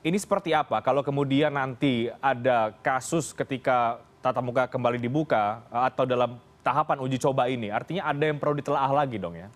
ini 0.01 0.17
seperti 0.17 0.55
apa 0.55 0.79
kalau 0.79 1.03
kemudian 1.03 1.51
nanti 1.51 2.07
ada 2.23 2.71
kasus 2.79 3.35
ketika 3.35 3.99
tatap 4.23 4.43
muka 4.43 4.63
kembali 4.67 4.99
dibuka 4.99 5.63
atau 5.71 6.07
dalam 6.07 6.39
tahapan 6.63 6.99
uji 7.03 7.19
coba 7.19 7.47
ini 7.51 7.71
artinya 7.71 8.07
ada 8.07 8.23
yang 8.23 8.39
perlu 8.39 8.59
ditelaah 8.59 8.91
lagi 8.91 9.19
dong 9.19 9.35
ya 9.35 9.47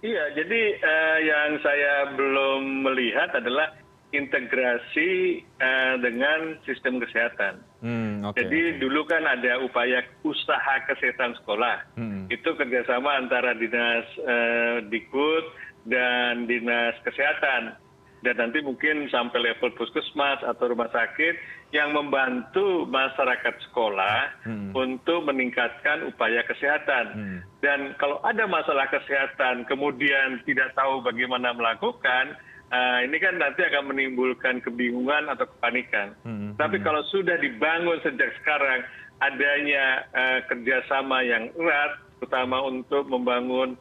iya 0.00 0.24
jadi 0.36 0.60
eh, 0.76 1.18
yang 1.24 1.50
saya 1.64 1.94
belum 2.16 2.84
melihat 2.84 3.36
adalah 3.36 3.80
integrasi 4.10 5.42
uh, 5.62 5.94
dengan 6.02 6.58
sistem 6.66 6.98
kesehatan. 6.98 7.62
Hmm, 7.78 8.26
Jadi 8.34 8.82
dulu 8.82 9.06
kan 9.06 9.22
ada 9.22 9.62
upaya 9.62 10.02
usaha 10.26 10.74
kesehatan 10.90 11.38
sekolah. 11.38 11.86
Hmm. 11.94 12.26
Itu 12.26 12.58
kerjasama 12.58 13.22
antara 13.22 13.54
dinas 13.54 14.06
uh, 14.20 14.82
Dikut 14.90 15.46
dan 15.86 16.50
dinas 16.50 16.98
kesehatan 17.06 17.78
dan 18.20 18.34
nanti 18.36 18.60
mungkin 18.60 19.08
sampai 19.08 19.40
level 19.40 19.72
puskesmas 19.78 20.44
atau 20.44 20.74
rumah 20.74 20.92
sakit 20.92 21.34
yang 21.70 21.94
membantu 21.94 22.86
masyarakat 22.90 23.54
sekolah 23.70 24.42
hmm. 24.42 24.70
untuk 24.74 25.26
meningkatkan 25.26 26.02
upaya 26.06 26.42
kesehatan. 26.46 27.04
Hmm. 27.14 27.38
Dan 27.62 27.94
kalau 28.02 28.18
ada 28.26 28.46
masalah 28.50 28.90
kesehatan 28.90 29.66
kemudian 29.70 30.42
tidak 30.46 30.74
tahu 30.74 30.98
bagaimana 31.06 31.54
melakukan, 31.54 32.34
uh, 32.74 32.98
ini 33.06 33.16
kan 33.22 33.38
nanti 33.38 33.62
akan 33.62 33.94
menimbulkan 33.94 34.58
kebingungan 34.66 35.30
atau 35.30 35.46
kepanikan. 35.46 36.18
Hmm. 36.26 36.58
Tapi 36.58 36.82
hmm. 36.82 36.84
kalau 36.86 37.02
sudah 37.06 37.38
dibangun 37.38 38.02
sejak 38.02 38.34
sekarang 38.42 38.82
adanya 39.22 40.10
uh, 40.10 40.38
kerjasama 40.50 41.22
yang 41.22 41.54
erat, 41.54 42.02
terutama 42.18 42.66
untuk 42.66 43.06
membangun 43.06 43.78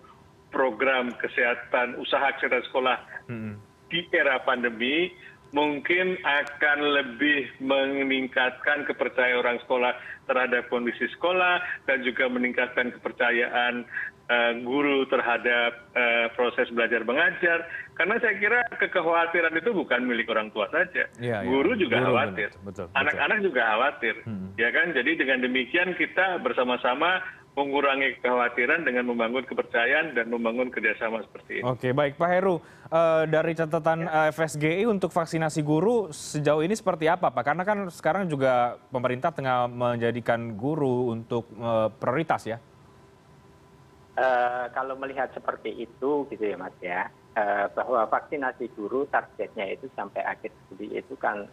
program 0.53 1.09
kesehatan, 1.17 1.97
usaha 1.97 2.37
kesehatan 2.37 2.65
sekolah 2.69 2.97
hmm 3.29 3.69
di 3.89 4.05
era 4.13 4.39
pandemi 4.45 5.11
mungkin 5.51 6.17
akan 6.21 6.79
lebih 6.81 7.49
meningkatkan 7.61 8.85
kepercayaan 8.85 9.41
orang 9.41 9.57
sekolah 9.65 9.93
terhadap 10.29 10.69
kondisi 10.69 11.09
sekolah 11.17 11.57
dan 11.89 12.05
juga 12.05 12.29
meningkatkan 12.29 12.93
kepercayaan 12.93 13.89
uh, 14.29 14.53
guru 14.61 15.09
terhadap 15.09 15.89
uh, 15.97 16.27
proses 16.37 16.69
belajar 16.69 17.01
mengajar. 17.01 17.65
Karena 17.97 18.15
saya 18.23 18.37
kira 18.39 18.61
kekhawatiran 18.79 19.51
itu 19.59 19.75
bukan 19.75 20.07
milik 20.07 20.29
orang 20.31 20.53
tua 20.55 20.71
saja. 20.71 21.09
Ya, 21.19 21.43
guru 21.43 21.75
ya. 21.75 21.83
juga 21.83 21.97
guru, 21.99 22.07
khawatir. 22.15 22.49
anak-anak 22.95 23.37
juga 23.43 23.61
khawatir. 23.75 24.15
Hmm. 24.23 24.55
ya 24.55 24.69
kan? 24.71 24.95
Jadi 24.95 25.19
dengan 25.19 25.43
demikian 25.43 25.97
kita 25.99 26.39
bersama-sama 26.39 27.19
mengurangi 27.59 28.15
kekhawatiran 28.23 28.87
dengan 28.87 29.11
membangun 29.11 29.43
kepercayaan 29.43 30.15
dan 30.15 30.31
membangun 30.31 30.71
kerjasama 30.71 31.19
seperti 31.27 31.59
ini. 31.59 31.67
Oke, 31.67 31.91
baik 31.91 32.15
Pak 32.15 32.29
Heru. 32.31 32.63
Uh, 32.89 33.27
dari 33.29 33.53
catatan 33.53 34.07
uh, 34.07 34.25
eh, 34.25 34.33
FSGI 34.33 34.87
untuk 34.87 35.11
vaksinasi 35.11 35.61
guru 35.61 36.09
sejauh 36.09 36.63
ini 36.63 36.73
seperti 36.73 37.11
apa 37.11 37.27
Pak? 37.29 37.43
Karena 37.43 37.67
kan 37.67 37.91
sekarang 37.91 38.31
juga 38.31 38.79
pemerintah 38.89 39.35
tengah 39.35 39.67
menjadikan 39.67 40.55
guru 40.55 41.11
untuk 41.11 41.51
uh, 41.59 41.91
prioritas 41.91 42.47
ya. 42.47 42.57
Uh, 44.15 44.71
kalau 44.71 44.95
melihat 44.95 45.29
seperti 45.35 45.83
itu 45.83 46.25
gitu 46.31 46.43
ya 46.43 46.55
Mas 46.59 46.75
ya, 46.79 47.07
bahwa 47.71 48.03
vaksinasi 48.11 48.67
guru 48.75 49.07
targetnya 49.07 49.63
itu 49.71 49.87
sampai 49.95 50.19
akhir 50.27 50.51
juli 50.67 50.99
itu 50.99 51.15
kan 51.15 51.47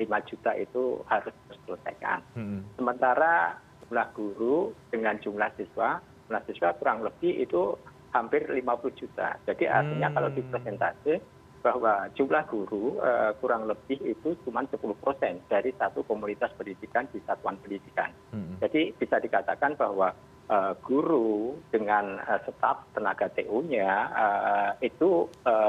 lima 0.00 0.16
juta 0.24 0.56
itu 0.56 1.04
harus 1.04 1.34
diselesaikan 1.52 2.24
sementara 2.80 3.60
jumlah 3.84 4.08
guru 4.16 4.72
dengan 4.88 5.20
jumlah 5.20 5.52
siswa 5.60 6.00
jumlah 6.00 6.42
siswa 6.48 6.72
kurang 6.80 7.04
lebih 7.04 7.44
itu 7.44 7.76
hampir 8.16 8.48
lima 8.48 8.80
puluh 8.80 8.96
juta. 8.96 9.36
Jadi 9.44 9.68
artinya 9.68 10.08
kalau 10.08 10.32
di 10.32 10.40
presentasi 10.48 11.20
bahwa 11.60 12.08
jumlah 12.16 12.44
guru 12.48 13.00
kurang 13.44 13.68
lebih 13.68 14.00
itu 14.04 14.32
cuma 14.44 14.64
sepuluh 14.68 14.96
persen 15.00 15.40
dari 15.52 15.72
satu 15.76 16.04
komunitas 16.04 16.52
pendidikan 16.56 17.04
di 17.12 17.20
satuan 17.28 17.60
pendidikan. 17.60 18.08
Jadi 18.62 18.94
bisa 18.96 19.20
dikatakan 19.20 19.76
bahwa 19.76 20.14
guru 20.84 21.56
dengan 21.72 22.20
staf 22.44 22.84
tenaga 22.92 23.32
tu 23.32 23.64
nya 23.64 24.12
itu 24.84 25.26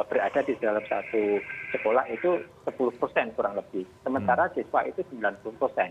berada 0.07 0.39
di 0.43 0.53
dalam 0.59 0.83
satu 0.85 1.39
sekolah 1.71 2.05
itu 2.11 2.43
sepuluh 2.67 2.91
persen 2.99 3.31
kurang 3.33 3.55
lebih. 3.55 3.87
Sementara 4.03 4.51
siswa 4.51 4.83
itu 4.85 5.01
sembilan 5.11 5.35
puluh 5.41 5.57
persen 5.59 5.89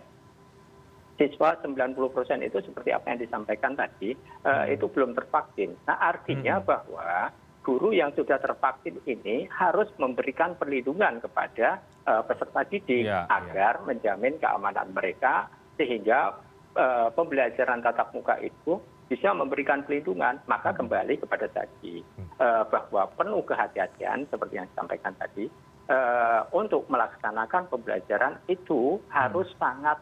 siswa 1.15 1.55
sembilan 1.63 1.95
puluh 1.95 2.11
persen 2.11 2.43
itu 2.43 2.59
seperti 2.59 2.91
apa 2.91 3.15
yang 3.15 3.21
disampaikan 3.23 3.79
tadi 3.79 4.15
itu 4.71 4.87
belum 4.91 5.15
tervaksin. 5.15 5.75
Nah 5.87 5.97
artinya 5.99 6.59
bahwa 6.59 7.31
guru 7.65 7.97
yang 7.97 8.13
sudah 8.13 8.37
tervaksin 8.43 9.01
ini 9.09 9.49
harus 9.49 9.89
memberikan 9.97 10.59
perlindungan 10.59 11.23
kepada 11.25 11.81
peserta 12.29 12.61
didik 12.69 13.09
agar 13.09 13.81
menjamin 13.89 14.37
keamanan 14.37 14.93
mereka 14.93 15.49
sehingga 15.81 16.37
pembelajaran 17.15 17.81
tatap 17.81 18.13
muka 18.13 18.37
itu 18.43 18.83
bisa 19.09 19.33
memberikan 19.33 19.85
pelindungan 19.85 20.41
maka 20.49 20.77
kembali 20.77 21.21
kepada 21.21 21.49
tadi 21.53 22.05
bahwa 22.41 23.09
penuh 23.15 23.41
kehati-hatian 23.47 24.27
seperti 24.29 24.61
yang 24.61 24.69
disampaikan 24.69 25.15
tadi 25.17 25.49
untuk 26.53 26.89
melaksanakan 26.89 27.69
pembelajaran 27.69 28.41
itu 28.49 29.01
harus 29.09 29.49
sangat 29.61 30.01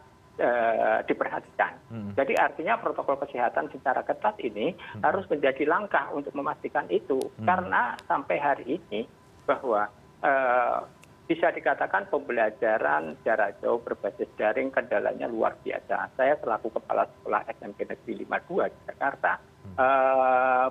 diperhatikan. 1.05 1.77
Jadi 2.17 2.33
artinya 2.33 2.81
protokol 2.81 3.21
kesehatan 3.21 3.69
secara 3.69 4.01
ketat 4.01 4.33
ini 4.41 4.73
harus 5.05 5.29
menjadi 5.29 5.61
langkah 5.69 6.09
untuk 6.09 6.33
memastikan 6.33 6.89
itu. 6.89 7.21
Karena 7.45 7.93
sampai 8.09 8.37
hari 8.41 8.65
ini 8.81 9.05
bahwa 9.45 9.85
bisa 11.23 11.53
dikatakan 11.55 12.11
pembelajaran 12.11 13.15
jarak 13.23 13.55
jauh 13.63 13.79
berbasis 13.79 14.27
daring 14.35 14.73
kendalanya 14.73 15.29
luar 15.29 15.55
biasa. 15.61 16.11
Saya 16.19 16.35
selaku 16.41 16.73
kepala 16.75 17.07
sekolah 17.07 17.47
smp 17.53 17.79
negeri 17.79 18.13
lima 18.25 18.41
dua 18.43 18.67
di 18.67 18.79
jakarta 18.89 19.39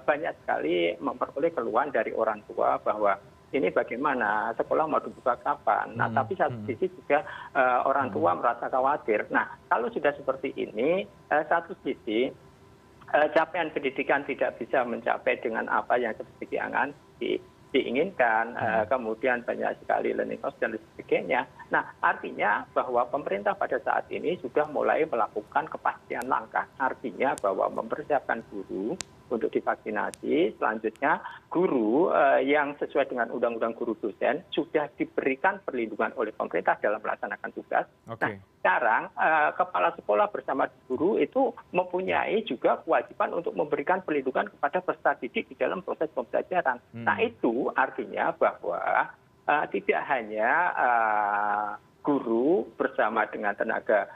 banyak 0.03 0.35
sekali 0.44 0.92
memperoleh 1.01 1.51
keluhan 1.57 1.88
dari 1.88 2.12
orang 2.12 2.44
tua 2.51 2.77
bahwa 2.83 3.16
ini 3.53 3.69
bagaimana? 3.69 4.57
Sekolah 4.57 4.88
mau 4.88 4.99
dibuka 4.99 5.37
kapan? 5.45 5.93
Nah 5.95 6.09
tapi 6.09 6.33
satu 6.35 6.57
sisi 6.65 6.88
juga 6.88 7.23
orang 7.85 8.09
tua 8.11 8.33
merasa 8.33 8.73
khawatir. 8.73 9.29
Nah 9.29 9.61
kalau 9.69 9.93
sudah 9.93 10.17
seperti 10.17 10.57
ini 10.57 11.05
satu 11.29 11.77
sisi 11.85 12.33
capaian 13.37 13.69
pendidikan 13.69 14.25
tidak 14.25 14.57
bisa 14.57 14.88
mencapai 14.88 15.37
dengan 15.45 15.69
apa 15.69 16.01
yang 16.01 16.17
seperti 16.17 16.57
diangan 16.57 16.97
diinginkan 17.73 18.57
kemudian 18.88 19.45
banyak 19.45 19.77
sekali 19.85 20.12
learning 20.12 20.41
loss 20.45 20.57
dan 20.61 20.77
sebagainya. 20.77 21.49
Nah 21.73 21.93
artinya 22.05 22.69
bahwa 22.77 23.09
pemerintah 23.09 23.57
pada 23.57 23.81
saat 23.81 24.09
ini 24.12 24.37
sudah 24.41 24.69
mulai 24.69 25.05
melakukan 25.09 25.69
kepastian 25.69 26.29
langkah. 26.29 26.69
Artinya 26.77 27.37
bahwa 27.41 27.69
mempersiapkan 27.73 28.45
guru 28.53 28.97
untuk 29.33 29.49
divaksinasi. 29.49 30.61
Selanjutnya 30.61 31.25
guru 31.49 32.12
yang 32.45 32.77
sesuai 32.77 33.09
dengan 33.09 33.33
undang 33.33 33.57
undang 33.57 33.73
guru 33.73 33.97
dosen 33.97 34.45
sudah 34.53 34.92
diberikan 35.01 35.59
perlindungan 35.64 36.12
oleh 36.21 36.37
pemerintah 36.37 36.77
dalam 36.79 37.01
melaksanakan 37.01 37.51
tugas. 37.57 37.88
Nah 38.07 38.37
sekarang 38.62 39.09
kepala 39.57 39.90
sekolah 39.97 40.29
bersama 40.31 40.68
guru 40.87 41.16
itu 41.18 41.51
mempunyai 41.73 42.45
juga 42.45 42.79
kewajiban 42.85 43.33
untuk 43.35 43.57
memberikan 43.57 44.05
perlindungan 44.05 44.53
kepada 44.53 44.79
peserta 44.85 45.18
didik 45.18 45.49
di 45.51 45.57
dalam 45.57 45.81
proses 45.83 46.12
pembelajaran. 46.12 46.79
Nah 46.92 47.18
itu 47.18 47.73
artinya 47.75 48.31
bahwa 48.37 49.11
tidak 49.73 50.01
hanya 50.07 50.51
guru 52.03 52.67
bersama 52.75 53.25
dengan 53.31 53.55
tenaga 53.55 54.11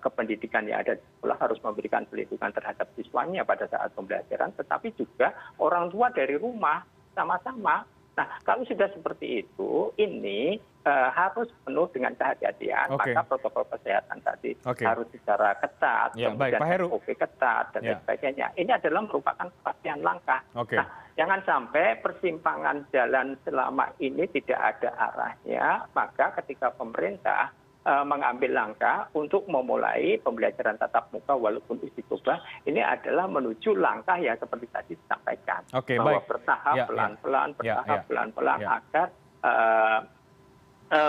kependidikan 0.00 0.64
yang 0.64 0.80
ada 0.80 0.96
di 0.96 1.04
sekolah 1.04 1.36
harus 1.38 1.60
memberikan 1.60 2.08
pelindungan 2.08 2.50
terhadap 2.56 2.88
siswanya 2.96 3.44
pada 3.44 3.68
saat 3.68 3.92
pembelajaran 3.92 4.50
tetapi 4.56 4.96
juga 4.96 5.36
orang 5.60 5.92
tua 5.92 6.08
dari 6.08 6.40
rumah 6.40 6.82
sama 7.12 7.36
sama 7.44 7.84
nah 8.18 8.26
kalau 8.42 8.66
sudah 8.66 8.90
seperti 8.90 9.46
itu 9.46 9.94
ini 9.94 10.58
harus 10.88 11.52
penuh 11.68 11.84
dengan 11.92 12.16
kehati-hatian. 12.16 12.96
Maka 12.96 13.20
protokol 13.28 13.68
kesehatan 13.76 14.24
tadi 14.24 14.56
harus 14.64 15.04
secara 15.12 15.52
ketat 15.60 16.16
kemudian 16.16 16.60
sop 16.88 17.04
ketat 17.04 17.64
dan 17.76 17.82
sebagainya. 18.00 18.46
Ini 18.56 18.72
adalah 18.72 19.04
merupakan 19.04 19.52
kepastian 19.52 20.00
langkah. 20.00 20.40
Nah 20.56 20.88
jangan 21.18 21.42
sampai 21.42 21.98
persimpangan 21.98 22.86
jalan 22.94 23.34
selama 23.42 23.90
ini 23.98 24.22
tidak 24.30 24.78
ada 24.78 24.90
arahnya 25.10 25.82
maka 25.90 26.30
ketika 26.38 26.70
pemerintah 26.70 27.50
mengambil 28.04 28.52
langkah 28.52 29.08
untuk 29.16 29.48
memulai 29.48 30.20
pembelajaran 30.20 30.76
tatap 30.76 31.08
muka 31.08 31.32
walaupun 31.32 31.80
uji 31.80 32.04
coba 32.04 32.44
ini 32.68 32.84
adalah 32.84 33.24
menuju 33.24 33.72
langkah 33.80 34.20
yang 34.20 34.36
seperti 34.36 34.68
tadi 34.68 34.92
disampaikan. 34.92 35.64
Bahwa 35.72 36.20
bertahap 36.28 36.76
pelan 36.84 37.12
pelan 37.24 37.48
bertahap 37.56 38.00
pelan 38.04 38.28
pelan 38.36 38.60
agar 38.60 39.08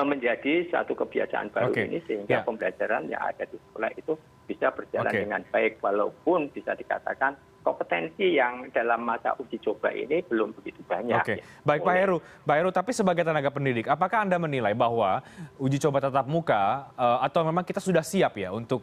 menjadi 0.04 0.68
satu 0.72 0.92
kebiasaan 0.92 1.56
baru 1.56 1.72
ini 1.72 2.04
sehingga 2.04 2.44
pembelajaran 2.44 3.08
yang 3.08 3.24
ada 3.24 3.48
di 3.48 3.56
sekolah 3.56 3.92
itu 3.96 4.20
bisa 4.44 4.76
berjalan 4.76 5.14
dengan 5.14 5.42
baik 5.54 5.80
walaupun 5.80 6.52
bisa 6.52 6.76
dikatakan 6.76 7.38
kompetensi 7.70 8.34
yang 8.42 8.74
dalam 8.74 9.06
masa 9.06 9.38
uji 9.38 9.62
coba 9.62 9.94
ini 9.94 10.26
belum 10.26 10.58
begitu 10.58 10.82
banyak. 10.90 11.22
Oke, 11.22 11.46
baik 11.62 11.86
Pak 11.86 11.96
Heru, 12.02 12.18
Pak 12.42 12.56
Heru, 12.58 12.70
tapi 12.74 12.92
sebagai 12.98 13.22
tenaga 13.22 13.54
pendidik, 13.54 13.86
apakah 13.86 14.26
anda 14.26 14.42
menilai 14.42 14.74
bahwa 14.74 15.22
uji 15.62 15.78
coba 15.78 16.02
tatap 16.02 16.26
muka 16.26 16.90
atau 16.98 17.46
memang 17.46 17.62
kita 17.62 17.78
sudah 17.78 18.02
siap 18.02 18.42
ya 18.42 18.50
untuk 18.50 18.82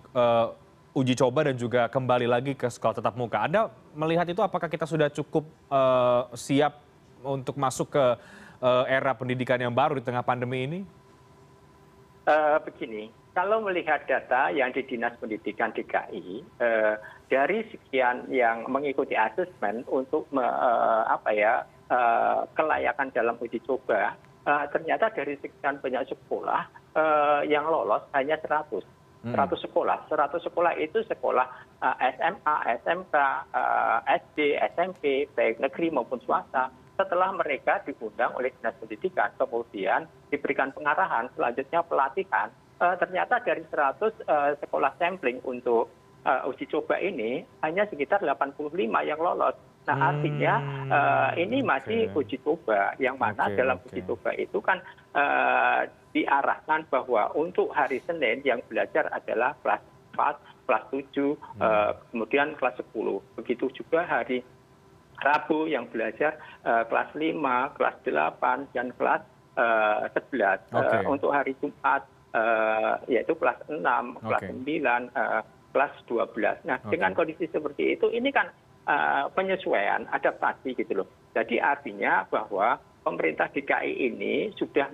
uji 0.94 1.18
coba 1.18 1.50
dan 1.50 1.58
juga 1.58 1.90
kembali 1.90 2.30
lagi 2.30 2.54
ke 2.54 2.70
sekolah 2.70 3.02
tatap 3.02 3.18
muka? 3.18 3.42
Anda 3.42 3.74
melihat 3.98 4.30
itu 4.30 4.38
apakah 4.38 4.70
kita 4.70 4.86
sudah 4.86 5.10
cukup 5.10 5.42
siap 6.38 6.78
untuk 7.26 7.58
masuk 7.58 7.90
ke 7.90 8.04
era 8.86 9.10
pendidikan 9.18 9.58
yang 9.58 9.74
baru 9.74 9.98
di 9.98 10.06
tengah 10.06 10.22
pandemi 10.22 10.62
ini? 10.62 10.80
Begini, 12.62 13.10
kalau 13.36 13.60
melihat 13.60 14.00
data 14.08 14.48
yang 14.48 14.72
di 14.72 14.80
Dinas 14.88 15.12
Pendidikan 15.20 15.68
DKI, 15.76 16.40
dari 17.28 17.58
sekian 17.68 18.32
yang 18.32 18.64
mengikuti 18.64 19.12
asesmen 19.12 19.84
untuk 19.92 20.24
apa 20.32 21.30
ya 21.36 21.60
kelayakan 22.56 23.12
dalam 23.12 23.36
uji 23.36 23.60
coba, 23.68 24.16
ternyata 24.72 25.12
dari 25.12 25.36
sekian 25.36 25.76
banyak 25.84 26.08
sekolah 26.08 26.64
yang 27.44 27.68
lolos 27.68 28.08
hanya 28.16 28.40
100. 28.40 28.80
100 29.26 29.36
sekolah. 29.68 30.08
100 30.08 30.38
sekolah 30.40 30.72
itu 30.80 31.02
sekolah 31.04 31.44
SMA, 32.16 32.56
SMK, 32.80 33.14
SD, 34.06 34.54
SMP, 34.72 35.28
baik 35.36 35.60
negeri 35.60 35.92
maupun 35.92 36.24
swasta 36.24 36.72
setelah 36.96 37.28
mereka 37.36 37.84
diundang 37.84 38.32
oleh 38.32 38.48
dinas 38.56 38.72
pendidikan 38.80 39.28
kemudian 39.36 40.08
diberikan 40.32 40.72
pengarahan 40.72 41.28
selanjutnya 41.36 41.84
pelatihan 41.84 42.48
ternyata 42.76 43.40
dari 43.40 43.64
seratus 43.68 44.12
sekolah 44.60 44.92
sampling 45.00 45.40
untuk 45.44 45.88
uji 46.26 46.66
coba 46.66 46.98
ini 46.98 47.46
hanya 47.62 47.86
sekitar 47.86 48.18
delapan 48.18 48.50
puluh 48.52 48.74
lima 48.74 49.00
yang 49.06 49.22
lolos. 49.22 49.54
Nah 49.86 50.10
artinya 50.10 50.54
ini 51.38 51.62
masih 51.62 52.10
uji 52.10 52.42
coba 52.42 52.98
yang 52.98 53.14
mana 53.14 53.46
dalam 53.54 53.78
uji 53.86 54.02
coba 54.02 54.34
itu 54.34 54.58
kan 54.58 54.82
diarahkan 56.10 56.90
bahwa 56.90 57.30
untuk 57.38 57.70
hari 57.70 58.02
senin 58.02 58.42
yang 58.42 58.58
belajar 58.66 59.06
adalah 59.14 59.54
kelas 59.62 59.82
empat 60.12 60.34
kelas 60.66 60.84
tujuh 60.90 61.38
kemudian 62.10 62.58
kelas 62.58 62.74
sepuluh. 62.82 63.22
Begitu 63.38 63.70
juga 63.70 64.02
hari 64.02 64.42
rabu 65.22 65.70
yang 65.70 65.86
belajar 65.86 66.36
kelas 66.66 67.14
lima 67.14 67.70
kelas 67.78 67.96
delapan 68.02 68.66
dan 68.74 68.90
kelas 68.98 69.22
sebelas. 70.18 70.58
Untuk 71.06 71.30
hari 71.30 71.54
jumat 71.62 72.02
yaitu 73.08 73.32
kelas 73.38 73.60
enam 73.72 74.20
kelas 74.20 74.42
sembilan 74.44 75.02
kelas 75.72 75.94
dua 76.04 76.24
belas. 76.28 76.60
Nah 76.68 76.80
dengan 76.84 77.16
kondisi 77.16 77.48
seperti 77.48 77.96
itu 77.96 78.12
ini 78.12 78.28
kan 78.28 78.52
penyesuaian 79.32 80.04
adaptasi 80.12 80.76
gitu 80.76 81.02
loh. 81.02 81.08
Jadi 81.32 81.56
artinya 81.58 82.28
bahwa 82.28 82.76
pemerintah 83.02 83.48
dki 83.50 83.88
ini 83.88 84.52
sudah 84.58 84.92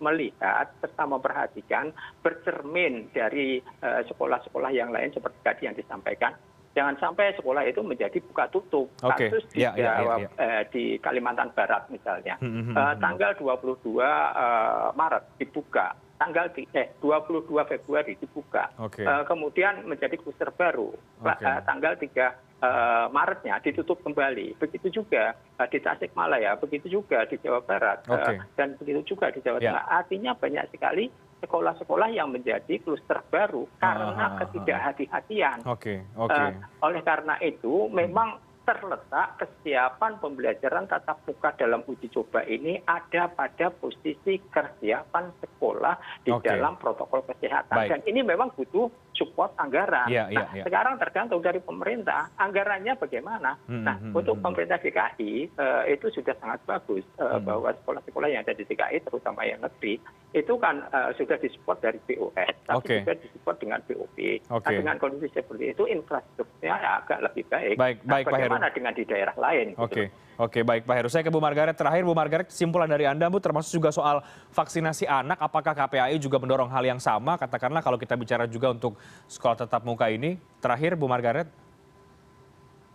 melihat 0.00 0.66
serta 0.80 1.04
memperhatikan 1.04 1.92
bercermin 2.24 3.12
dari 3.12 3.60
sekolah 3.82 4.40
sekolah 4.48 4.70
yang 4.72 4.90
lain 4.90 5.12
seperti 5.12 5.38
tadi 5.44 5.62
yang 5.68 5.76
disampaikan. 5.76 6.32
Jangan 6.76 7.00
sampai 7.00 7.32
sekolah 7.40 7.64
itu 7.64 7.80
menjadi 7.80 8.20
buka 8.20 8.52
tutup. 8.52 8.92
Okay. 9.00 9.32
Kasus 9.32 9.48
di, 9.48 9.64
ya, 9.64 9.72
ya, 9.72 9.96
ya. 9.96 10.28
Eh, 10.36 10.62
di 10.68 10.84
Kalimantan 11.00 11.48
Barat 11.56 11.88
misalnya, 11.88 12.36
hmm, 12.36 12.52
hmm, 12.68 12.76
uh, 12.76 12.94
tanggal 13.00 13.32
22 13.40 13.96
uh, 13.96 14.92
Maret 14.92 15.24
dibuka, 15.40 15.96
tanggal 16.16 16.48
eh 16.56 16.96
22 17.00 17.48
Februari 17.48 18.16
dibuka, 18.16 18.72
okay. 18.80 19.04
uh, 19.04 19.22
kemudian 19.28 19.84
menjadi 19.84 20.16
kluster 20.16 20.48
baru, 20.52 20.92
okay. 21.20 21.44
uh, 21.44 21.60
tanggal 21.64 21.94
3 21.96 22.08
uh, 22.08 23.06
Maretnya 23.12 23.60
ditutup 23.60 24.00
kembali. 24.00 24.56
Begitu 24.56 25.02
juga 25.02 25.36
uh, 25.60 25.68
di 25.68 25.78
Tasikmalaya, 25.80 26.56
begitu 26.56 26.88
juga 26.88 27.28
di 27.28 27.36
Jawa 27.40 27.60
Barat, 27.60 28.04
okay. 28.08 28.40
uh, 28.40 28.44
dan 28.56 28.74
begitu 28.80 29.16
juga 29.16 29.28
di 29.28 29.44
Jawa 29.44 29.60
ya. 29.60 29.72
Tengah. 29.72 29.84
Artinya 29.92 30.32
banyak 30.36 30.64
sekali 30.72 31.04
sekolah-sekolah 31.44 32.08
yang 32.16 32.32
menjadi 32.32 32.80
kluster 32.80 33.20
baru 33.28 33.68
karena 33.76 34.08
ah, 34.08 34.16
ah, 34.16 34.24
ah, 34.24 34.30
ketidakhati-hatian. 34.40 35.58
Okay, 35.68 36.00
okay. 36.16 36.56
Uh, 36.56 36.88
oleh 36.88 37.04
karena 37.04 37.36
itu, 37.44 37.92
memang 37.92 38.40
terletak 38.66 39.38
kesiapan 39.38 40.18
pembelajaran 40.18 40.90
tatap 40.90 41.22
muka 41.22 41.54
dalam 41.54 41.86
uji 41.86 42.10
coba 42.10 42.42
ini 42.42 42.82
ada 42.82 43.30
pada 43.30 43.70
posisi 43.70 44.42
kesiapan 44.50 45.30
sekolah 45.38 46.26
di 46.26 46.34
dalam 46.42 46.74
protokol 46.74 47.22
kesehatan. 47.30 47.86
Dan 47.86 48.00
ini 48.10 48.26
memang 48.26 48.50
butuh 48.58 48.90
support 49.16 49.56
anggaran. 49.56 50.06
Yeah, 50.12 50.28
yeah, 50.28 50.46
nah, 50.46 50.48
yeah. 50.52 50.66
sekarang 50.68 51.00
tergantung 51.00 51.40
dari 51.40 51.58
pemerintah, 51.58 52.28
anggarannya 52.36 52.94
bagaimana. 53.00 53.56
Hmm, 53.64 53.82
nah, 53.82 53.96
hmm, 53.96 54.12
untuk 54.12 54.36
hmm. 54.38 54.44
pemerintah 54.44 54.78
DKI 54.78 55.56
uh, 55.56 55.82
itu 55.88 56.06
sudah 56.12 56.36
sangat 56.38 56.60
bagus 56.68 57.02
uh, 57.16 57.40
hmm. 57.40 57.48
bahwa 57.48 57.72
sekolah-sekolah 57.82 58.28
yang 58.28 58.44
ada 58.44 58.52
di 58.52 58.68
DKI, 58.68 59.02
terutama 59.08 59.48
yang 59.48 59.64
negeri, 59.64 59.96
itu 60.36 60.54
kan 60.60 60.84
uh, 60.92 61.10
sudah 61.16 61.40
disupport 61.40 61.78
dari 61.80 61.98
BOS, 62.04 62.54
tapi 62.68 62.76
okay. 62.76 62.98
juga 63.00 63.14
disupport 63.16 63.56
dengan 63.56 63.80
BOP. 63.88 64.18
Okay. 64.44 64.52
Nah, 64.52 64.72
dengan 64.76 64.96
kondisi 65.00 65.32
seperti 65.32 65.64
itu 65.72 65.82
infrastrukturnya 65.88 66.76
agak 67.02 67.18
lebih 67.24 67.44
baik. 67.48 67.74
Baik, 67.80 67.96
nah, 68.04 68.12
baik 68.20 68.24
Pak 68.28 68.32
Heru 68.36 68.52
bagaimana 68.52 68.68
dengan 68.70 68.92
di 68.92 69.04
daerah 69.08 69.36
lain. 69.40 69.66
Oke, 69.80 69.92
okay. 69.92 70.06
Oke 70.36 70.60
baik 70.62 70.84
Pak 70.84 70.94
Heru. 70.96 71.08
Saya 71.12 71.24
ke 71.24 71.32
Bu 71.32 71.40
Margaret 71.40 71.76
terakhir. 71.76 72.02
Bu 72.06 72.14
Margaret, 72.16 72.46
kesimpulan 72.48 72.88
dari 72.88 73.04
Anda 73.08 73.28
Bu 73.28 73.40
termasuk 73.40 73.80
juga 73.80 73.90
soal 73.92 74.22
vaksinasi 74.52 75.08
anak. 75.08 75.40
Apakah 75.40 75.72
KPAI 75.72 76.16
juga 76.22 76.40
mendorong 76.40 76.70
hal 76.70 76.84
yang 76.84 77.00
sama? 77.00 77.36
Katakanlah 77.40 77.84
kalau 77.84 77.96
kita 77.96 78.14
bicara 78.14 78.44
juga 78.46 78.72
untuk 78.72 78.96
sekolah 79.28 79.66
tetap 79.66 79.82
muka 79.82 80.08
ini. 80.08 80.40
Terakhir 80.62 80.94
Bu 80.94 81.08
Margaret. 81.10 81.48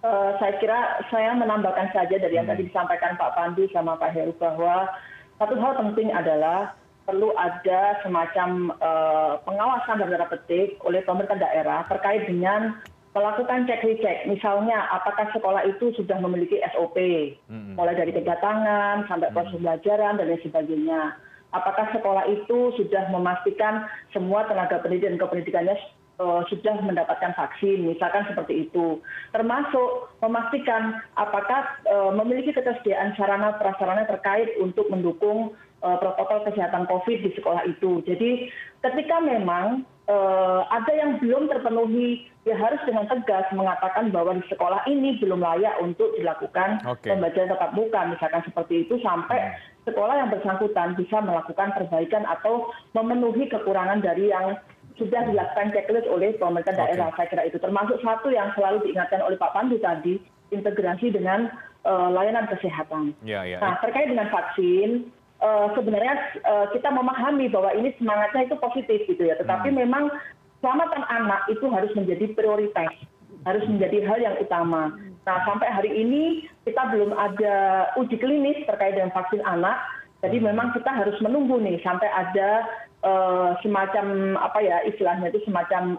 Uh, 0.02 0.34
saya 0.42 0.58
kira 0.58 1.06
saya 1.14 1.38
menambahkan 1.38 1.94
saja 1.94 2.18
dari 2.18 2.34
yang 2.34 2.50
hmm. 2.50 2.58
tadi 2.58 2.66
disampaikan 2.74 3.14
Pak 3.22 3.38
Pandu 3.38 3.70
sama 3.70 3.94
Pak 4.02 4.18
Heru 4.18 4.34
bahwa 4.42 4.90
satu 5.38 5.54
hal 5.62 5.78
penting 5.78 6.10
adalah 6.10 6.74
perlu 7.06 7.34
ada 7.38 8.02
semacam 8.02 8.74
uh, 8.82 9.38
pengawasan 9.46 10.02
dalam 10.02 10.30
petik 10.30 10.82
oleh 10.86 11.06
pemerintah 11.06 11.38
daerah 11.38 11.86
terkait 11.86 12.26
dengan 12.26 12.82
melakukan 13.12 13.68
cek 13.68 13.84
recek 13.84 14.18
misalnya 14.32 14.88
apakah 14.88 15.28
sekolah 15.36 15.68
itu 15.68 15.92
sudah 16.00 16.16
memiliki 16.24 16.64
sop 16.72 16.96
mulai 17.52 17.96
dari 17.96 18.16
kedatangan 18.16 19.04
sampai 19.12 19.32
proses 19.36 19.56
pembelajaran 19.60 20.16
dan 20.16 20.28
lain 20.32 20.42
sebagainya. 20.44 21.02
Apakah 21.52 21.92
sekolah 21.92 22.32
itu 22.32 22.72
sudah 22.80 23.12
memastikan 23.12 23.84
semua 24.16 24.48
tenaga 24.48 24.80
pendidik 24.80 25.12
dan 25.12 25.20
kependidikannya 25.20 25.76
uh, 26.22 26.42
sudah 26.48 26.80
mendapatkan 26.80 27.36
vaksin 27.36 27.84
misalkan 27.84 28.24
seperti 28.30 28.70
itu. 28.70 29.04
Termasuk 29.36 30.16
memastikan 30.24 31.04
apakah 31.20 31.68
uh, 31.92 32.16
memiliki 32.16 32.56
ketersediaan 32.56 33.18
sarana 33.20 33.60
prasarana 33.60 34.08
terkait 34.08 34.56
untuk 34.64 34.88
mendukung 34.88 35.52
uh, 35.82 35.98
protokol 35.98 36.46
kesehatan 36.46 36.86
covid 36.86 37.20
di 37.20 37.36
sekolah 37.36 37.66
itu. 37.66 38.00
Jadi 38.06 38.48
ketika 38.86 39.20
memang 39.20 39.84
ada 40.72 40.92
yang 40.92 41.22
belum 41.22 41.52
terpenuhi 41.52 42.26
ya 42.44 42.58
harus 42.58 42.82
dengan 42.90 43.06
tegas 43.06 43.46
mengatakan 43.54 44.10
bahwa 44.10 44.34
di 44.34 44.46
sekolah 44.50 44.82
ini 44.90 45.22
belum 45.22 45.46
layak 45.46 45.78
untuk 45.78 46.10
dilakukan 46.18 46.82
okay. 46.82 47.14
pembelajaran 47.14 47.54
tatap 47.54 47.72
muka 47.78 48.00
misalkan 48.10 48.42
seperti 48.42 48.88
itu 48.88 48.98
sampai 49.06 49.38
hmm. 49.38 49.54
sekolah 49.86 50.16
yang 50.18 50.30
bersangkutan 50.34 50.98
bisa 50.98 51.22
melakukan 51.22 51.70
perbaikan 51.78 52.26
atau 52.26 52.74
memenuhi 52.98 53.46
kekurangan 53.46 54.02
dari 54.02 54.34
yang 54.34 54.58
sudah 54.98 55.22
dilakukan 55.30 55.70
checklist 55.74 56.10
oleh 56.10 56.34
pemerintah 56.38 56.74
daerah 56.76 57.14
saya 57.14 57.30
kira 57.30 57.44
itu 57.46 57.58
termasuk 57.62 58.02
satu 58.02 58.34
yang 58.34 58.50
selalu 58.58 58.90
diingatkan 58.90 59.22
oleh 59.22 59.38
Pak 59.38 59.54
Pandu 59.54 59.78
tadi 59.78 60.18
integrasi 60.52 61.14
dengan 61.16 61.48
uh, 61.88 62.12
layanan 62.12 62.46
kesehatan. 62.52 63.16
Ya, 63.24 63.48
ya, 63.48 63.58
nah 63.64 63.80
terkait 63.80 64.12
dengan 64.12 64.28
vaksin 64.28 65.08
sebenarnya 65.74 66.16
uh, 66.46 66.70
kita 66.70 66.94
memahami 66.94 67.50
bahwa 67.50 67.74
ini 67.74 67.90
semangatnya 67.98 68.46
itu 68.46 68.56
positif 68.62 69.00
gitu 69.10 69.26
ya 69.26 69.34
tetapi 69.42 69.74
hmm. 69.74 69.78
memang 69.86 70.14
keselamatan 70.62 71.04
anak 71.10 71.42
itu 71.50 71.66
harus 71.74 71.90
menjadi 71.98 72.30
prioritas 72.38 72.94
harus 73.42 73.66
menjadi 73.66 74.06
hal 74.06 74.22
yang 74.22 74.36
utama 74.38 74.94
nah 75.26 75.38
sampai 75.50 75.66
hari 75.70 75.92
ini 75.98 76.46
kita 76.66 76.94
belum 76.94 77.18
ada 77.18 77.90
uji 77.98 78.22
klinis 78.22 78.62
terkait 78.70 78.94
dengan 78.94 79.10
vaksin 79.18 79.42
anak 79.42 79.82
jadi 80.22 80.38
hmm. 80.38 80.46
memang 80.54 80.68
kita 80.78 80.94
harus 80.94 81.18
menunggu 81.26 81.58
nih 81.58 81.82
sampai 81.82 82.10
ada 82.14 82.70
uh, 83.02 83.58
semacam 83.66 84.38
apa 84.38 84.60
ya 84.62 84.78
istilahnya 84.86 85.34
itu 85.34 85.42
semacam 85.50 85.98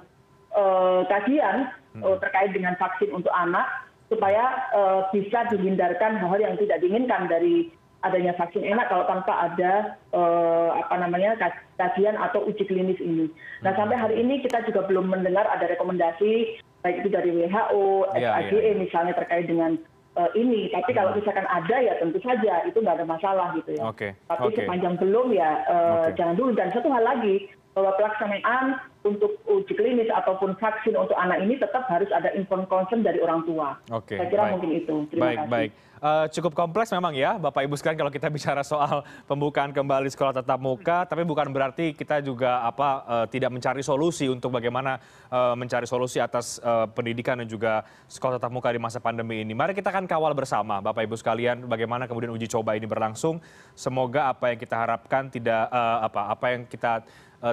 uh, 0.55 1.03
kajian 1.11 1.71
uh, 1.99 2.17
terkait 2.23 2.55
dengan 2.55 2.79
vaksin 2.79 3.11
untuk 3.11 3.35
anak 3.35 3.67
supaya 4.07 4.71
uh, 4.77 5.09
bisa 5.11 5.49
dihindarkan 5.51 6.21
hal-hal 6.21 6.41
yang 6.41 6.57
tidak 6.61 6.79
diinginkan 6.85 7.27
dari 7.27 7.73
adanya 8.03 8.35
vaksin 8.35 8.67
enak 8.67 8.91
kalau 8.91 9.07
tanpa 9.07 9.51
ada 9.51 9.95
eh, 10.11 10.71
apa 10.75 10.95
namanya 10.99 11.39
kajian 11.79 12.19
atau 12.19 12.43
uji 12.47 12.67
klinis 12.67 12.99
ini. 12.99 13.31
Nah 13.63 13.73
sampai 13.79 13.95
hari 13.95 14.19
ini 14.19 14.43
kita 14.43 14.67
juga 14.67 14.87
belum 14.91 15.11
mendengar 15.11 15.47
ada 15.47 15.71
rekomendasi 15.71 16.59
baik 16.83 17.07
itu 17.07 17.09
dari 17.15 17.31
WHO, 17.31 18.11
SAGE 18.11 18.59
ya. 18.59 18.75
misalnya 18.75 19.15
terkait 19.15 19.47
dengan 19.47 19.79
uh, 20.19 20.31
ini. 20.35 20.69
Tapi 20.75 20.91
kalau 20.93 21.15
hmm. 21.15 21.23
misalkan 21.23 21.47
ada 21.47 21.77
ya 21.79 21.95
tentu 22.03 22.19
saja 22.21 22.67
itu 22.67 22.79
nggak 22.83 22.99
ada 23.01 23.07
masalah 23.07 23.55
gitu 23.57 23.79
ya. 23.79 23.83
Okay. 23.95 24.13
Tapi 24.29 24.51
okay. 24.51 24.57
sepanjang 24.63 24.95
belum 24.99 25.31
ya 25.33 25.63
uh, 25.71 26.11
okay. 26.11 26.19
jangan 26.19 26.35
dulu. 26.35 26.51
Dan 26.59 26.69
satu 26.75 26.89
hal 26.91 27.05
lagi 27.07 27.49
bahwa 27.73 27.97
pelaksanaan 27.97 28.85
untuk 29.03 29.35
uji 29.51 29.75
klinis 29.75 30.07
ataupun 30.13 30.55
vaksin 30.61 30.95
untuk 30.95 31.17
anak 31.19 31.43
ini 31.43 31.59
tetap 31.59 31.89
harus 31.91 32.07
ada 32.15 32.31
inform 32.39 32.69
concern 32.71 33.03
dari 33.03 33.19
orang 33.19 33.43
tua. 33.43 33.75
Oke. 33.91 34.15
Saya 34.15 34.29
kira 34.31 34.43
baik. 34.47 34.53
mungkin 34.55 34.71
itu. 34.79 34.95
Terima 35.11 35.25
baik, 35.27 35.39
kasih. 35.43 35.51
Baik, 35.51 35.71
uh, 35.99 36.27
cukup 36.31 36.53
kompleks 36.55 36.91
memang 36.95 37.17
ya, 37.17 37.35
Bapak 37.35 37.67
Ibu 37.67 37.75
sekalian 37.75 37.99
kalau 37.99 38.13
kita 38.15 38.29
bicara 38.37 38.63
soal 38.63 39.03
pembukaan 39.27 39.75
kembali 39.75 40.07
sekolah 40.13 40.37
tatap 40.39 40.61
muka, 40.63 41.09
tapi 41.09 41.27
bukan 41.27 41.51
berarti 41.51 41.97
kita 41.97 42.23
juga 42.23 42.63
apa 42.63 42.89
uh, 43.09 43.27
tidak 43.27 43.51
mencari 43.51 43.83
solusi 43.83 44.31
untuk 44.31 44.55
bagaimana 44.55 45.03
uh, 45.33 45.59
mencari 45.59 45.89
solusi 45.89 46.23
atas 46.23 46.63
uh, 46.63 46.87
pendidikan 46.87 47.41
dan 47.43 47.51
juga 47.51 47.83
sekolah 48.07 48.39
tatap 48.39 48.53
muka 48.55 48.71
di 48.71 48.79
masa 48.79 49.03
pandemi 49.03 49.43
ini. 49.43 49.57
Mari 49.57 49.75
kita 49.75 49.91
akan 49.91 50.07
kawal 50.07 50.31
bersama, 50.37 50.79
Bapak 50.79 51.09
Ibu 51.11 51.19
sekalian, 51.19 51.67
bagaimana 51.67 52.07
kemudian 52.07 52.31
uji 52.31 52.47
coba 52.47 52.79
ini 52.79 52.87
berlangsung. 52.87 53.43
Semoga 53.75 54.31
apa 54.31 54.55
yang 54.55 54.63
kita 54.63 54.77
harapkan 54.79 55.27
tidak 55.27 55.67
uh, 55.75 56.07
apa 56.07 56.21
apa 56.31 56.47
yang 56.55 56.63
kita 56.71 57.03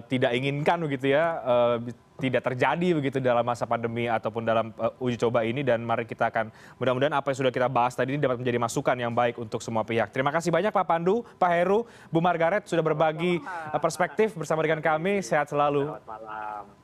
tidak 0.06 0.38
inginkan 0.38 0.78
begitu 0.86 1.18
ya 1.18 1.42
uh, 1.42 1.78
tidak 2.20 2.46
terjadi 2.52 2.88
begitu 2.94 3.18
dalam 3.18 3.42
masa 3.42 3.66
pandemi 3.66 4.06
ataupun 4.06 4.46
dalam 4.46 4.70
uh, 4.78 4.94
uji 5.02 5.18
coba 5.18 5.42
ini 5.48 5.66
dan 5.66 5.82
mari 5.82 6.06
kita 6.06 6.30
akan 6.30 6.54
mudah-mudahan 6.78 7.16
apa 7.16 7.34
yang 7.34 7.38
sudah 7.42 7.54
kita 7.56 7.66
bahas 7.72 7.98
tadi 7.98 8.14
ini 8.14 8.22
dapat 8.22 8.38
menjadi 8.38 8.60
masukan 8.62 8.96
yang 9.00 9.16
baik 9.16 9.42
untuk 9.42 9.64
semua 9.66 9.82
pihak. 9.82 10.14
Terima 10.14 10.30
kasih 10.30 10.54
banyak 10.54 10.70
Pak 10.70 10.86
Pandu, 10.86 11.26
Pak 11.42 11.52
Heru, 11.58 11.90
Bu 12.14 12.22
Margaret 12.22 12.68
sudah 12.70 12.86
berbagi 12.86 13.42
perspektif 13.82 14.38
bersama 14.38 14.62
dengan 14.62 14.84
kami. 14.84 15.26
Sehat 15.26 15.50
selalu. 15.50 15.90
Selamat 15.90 16.06
malam. 16.06 16.79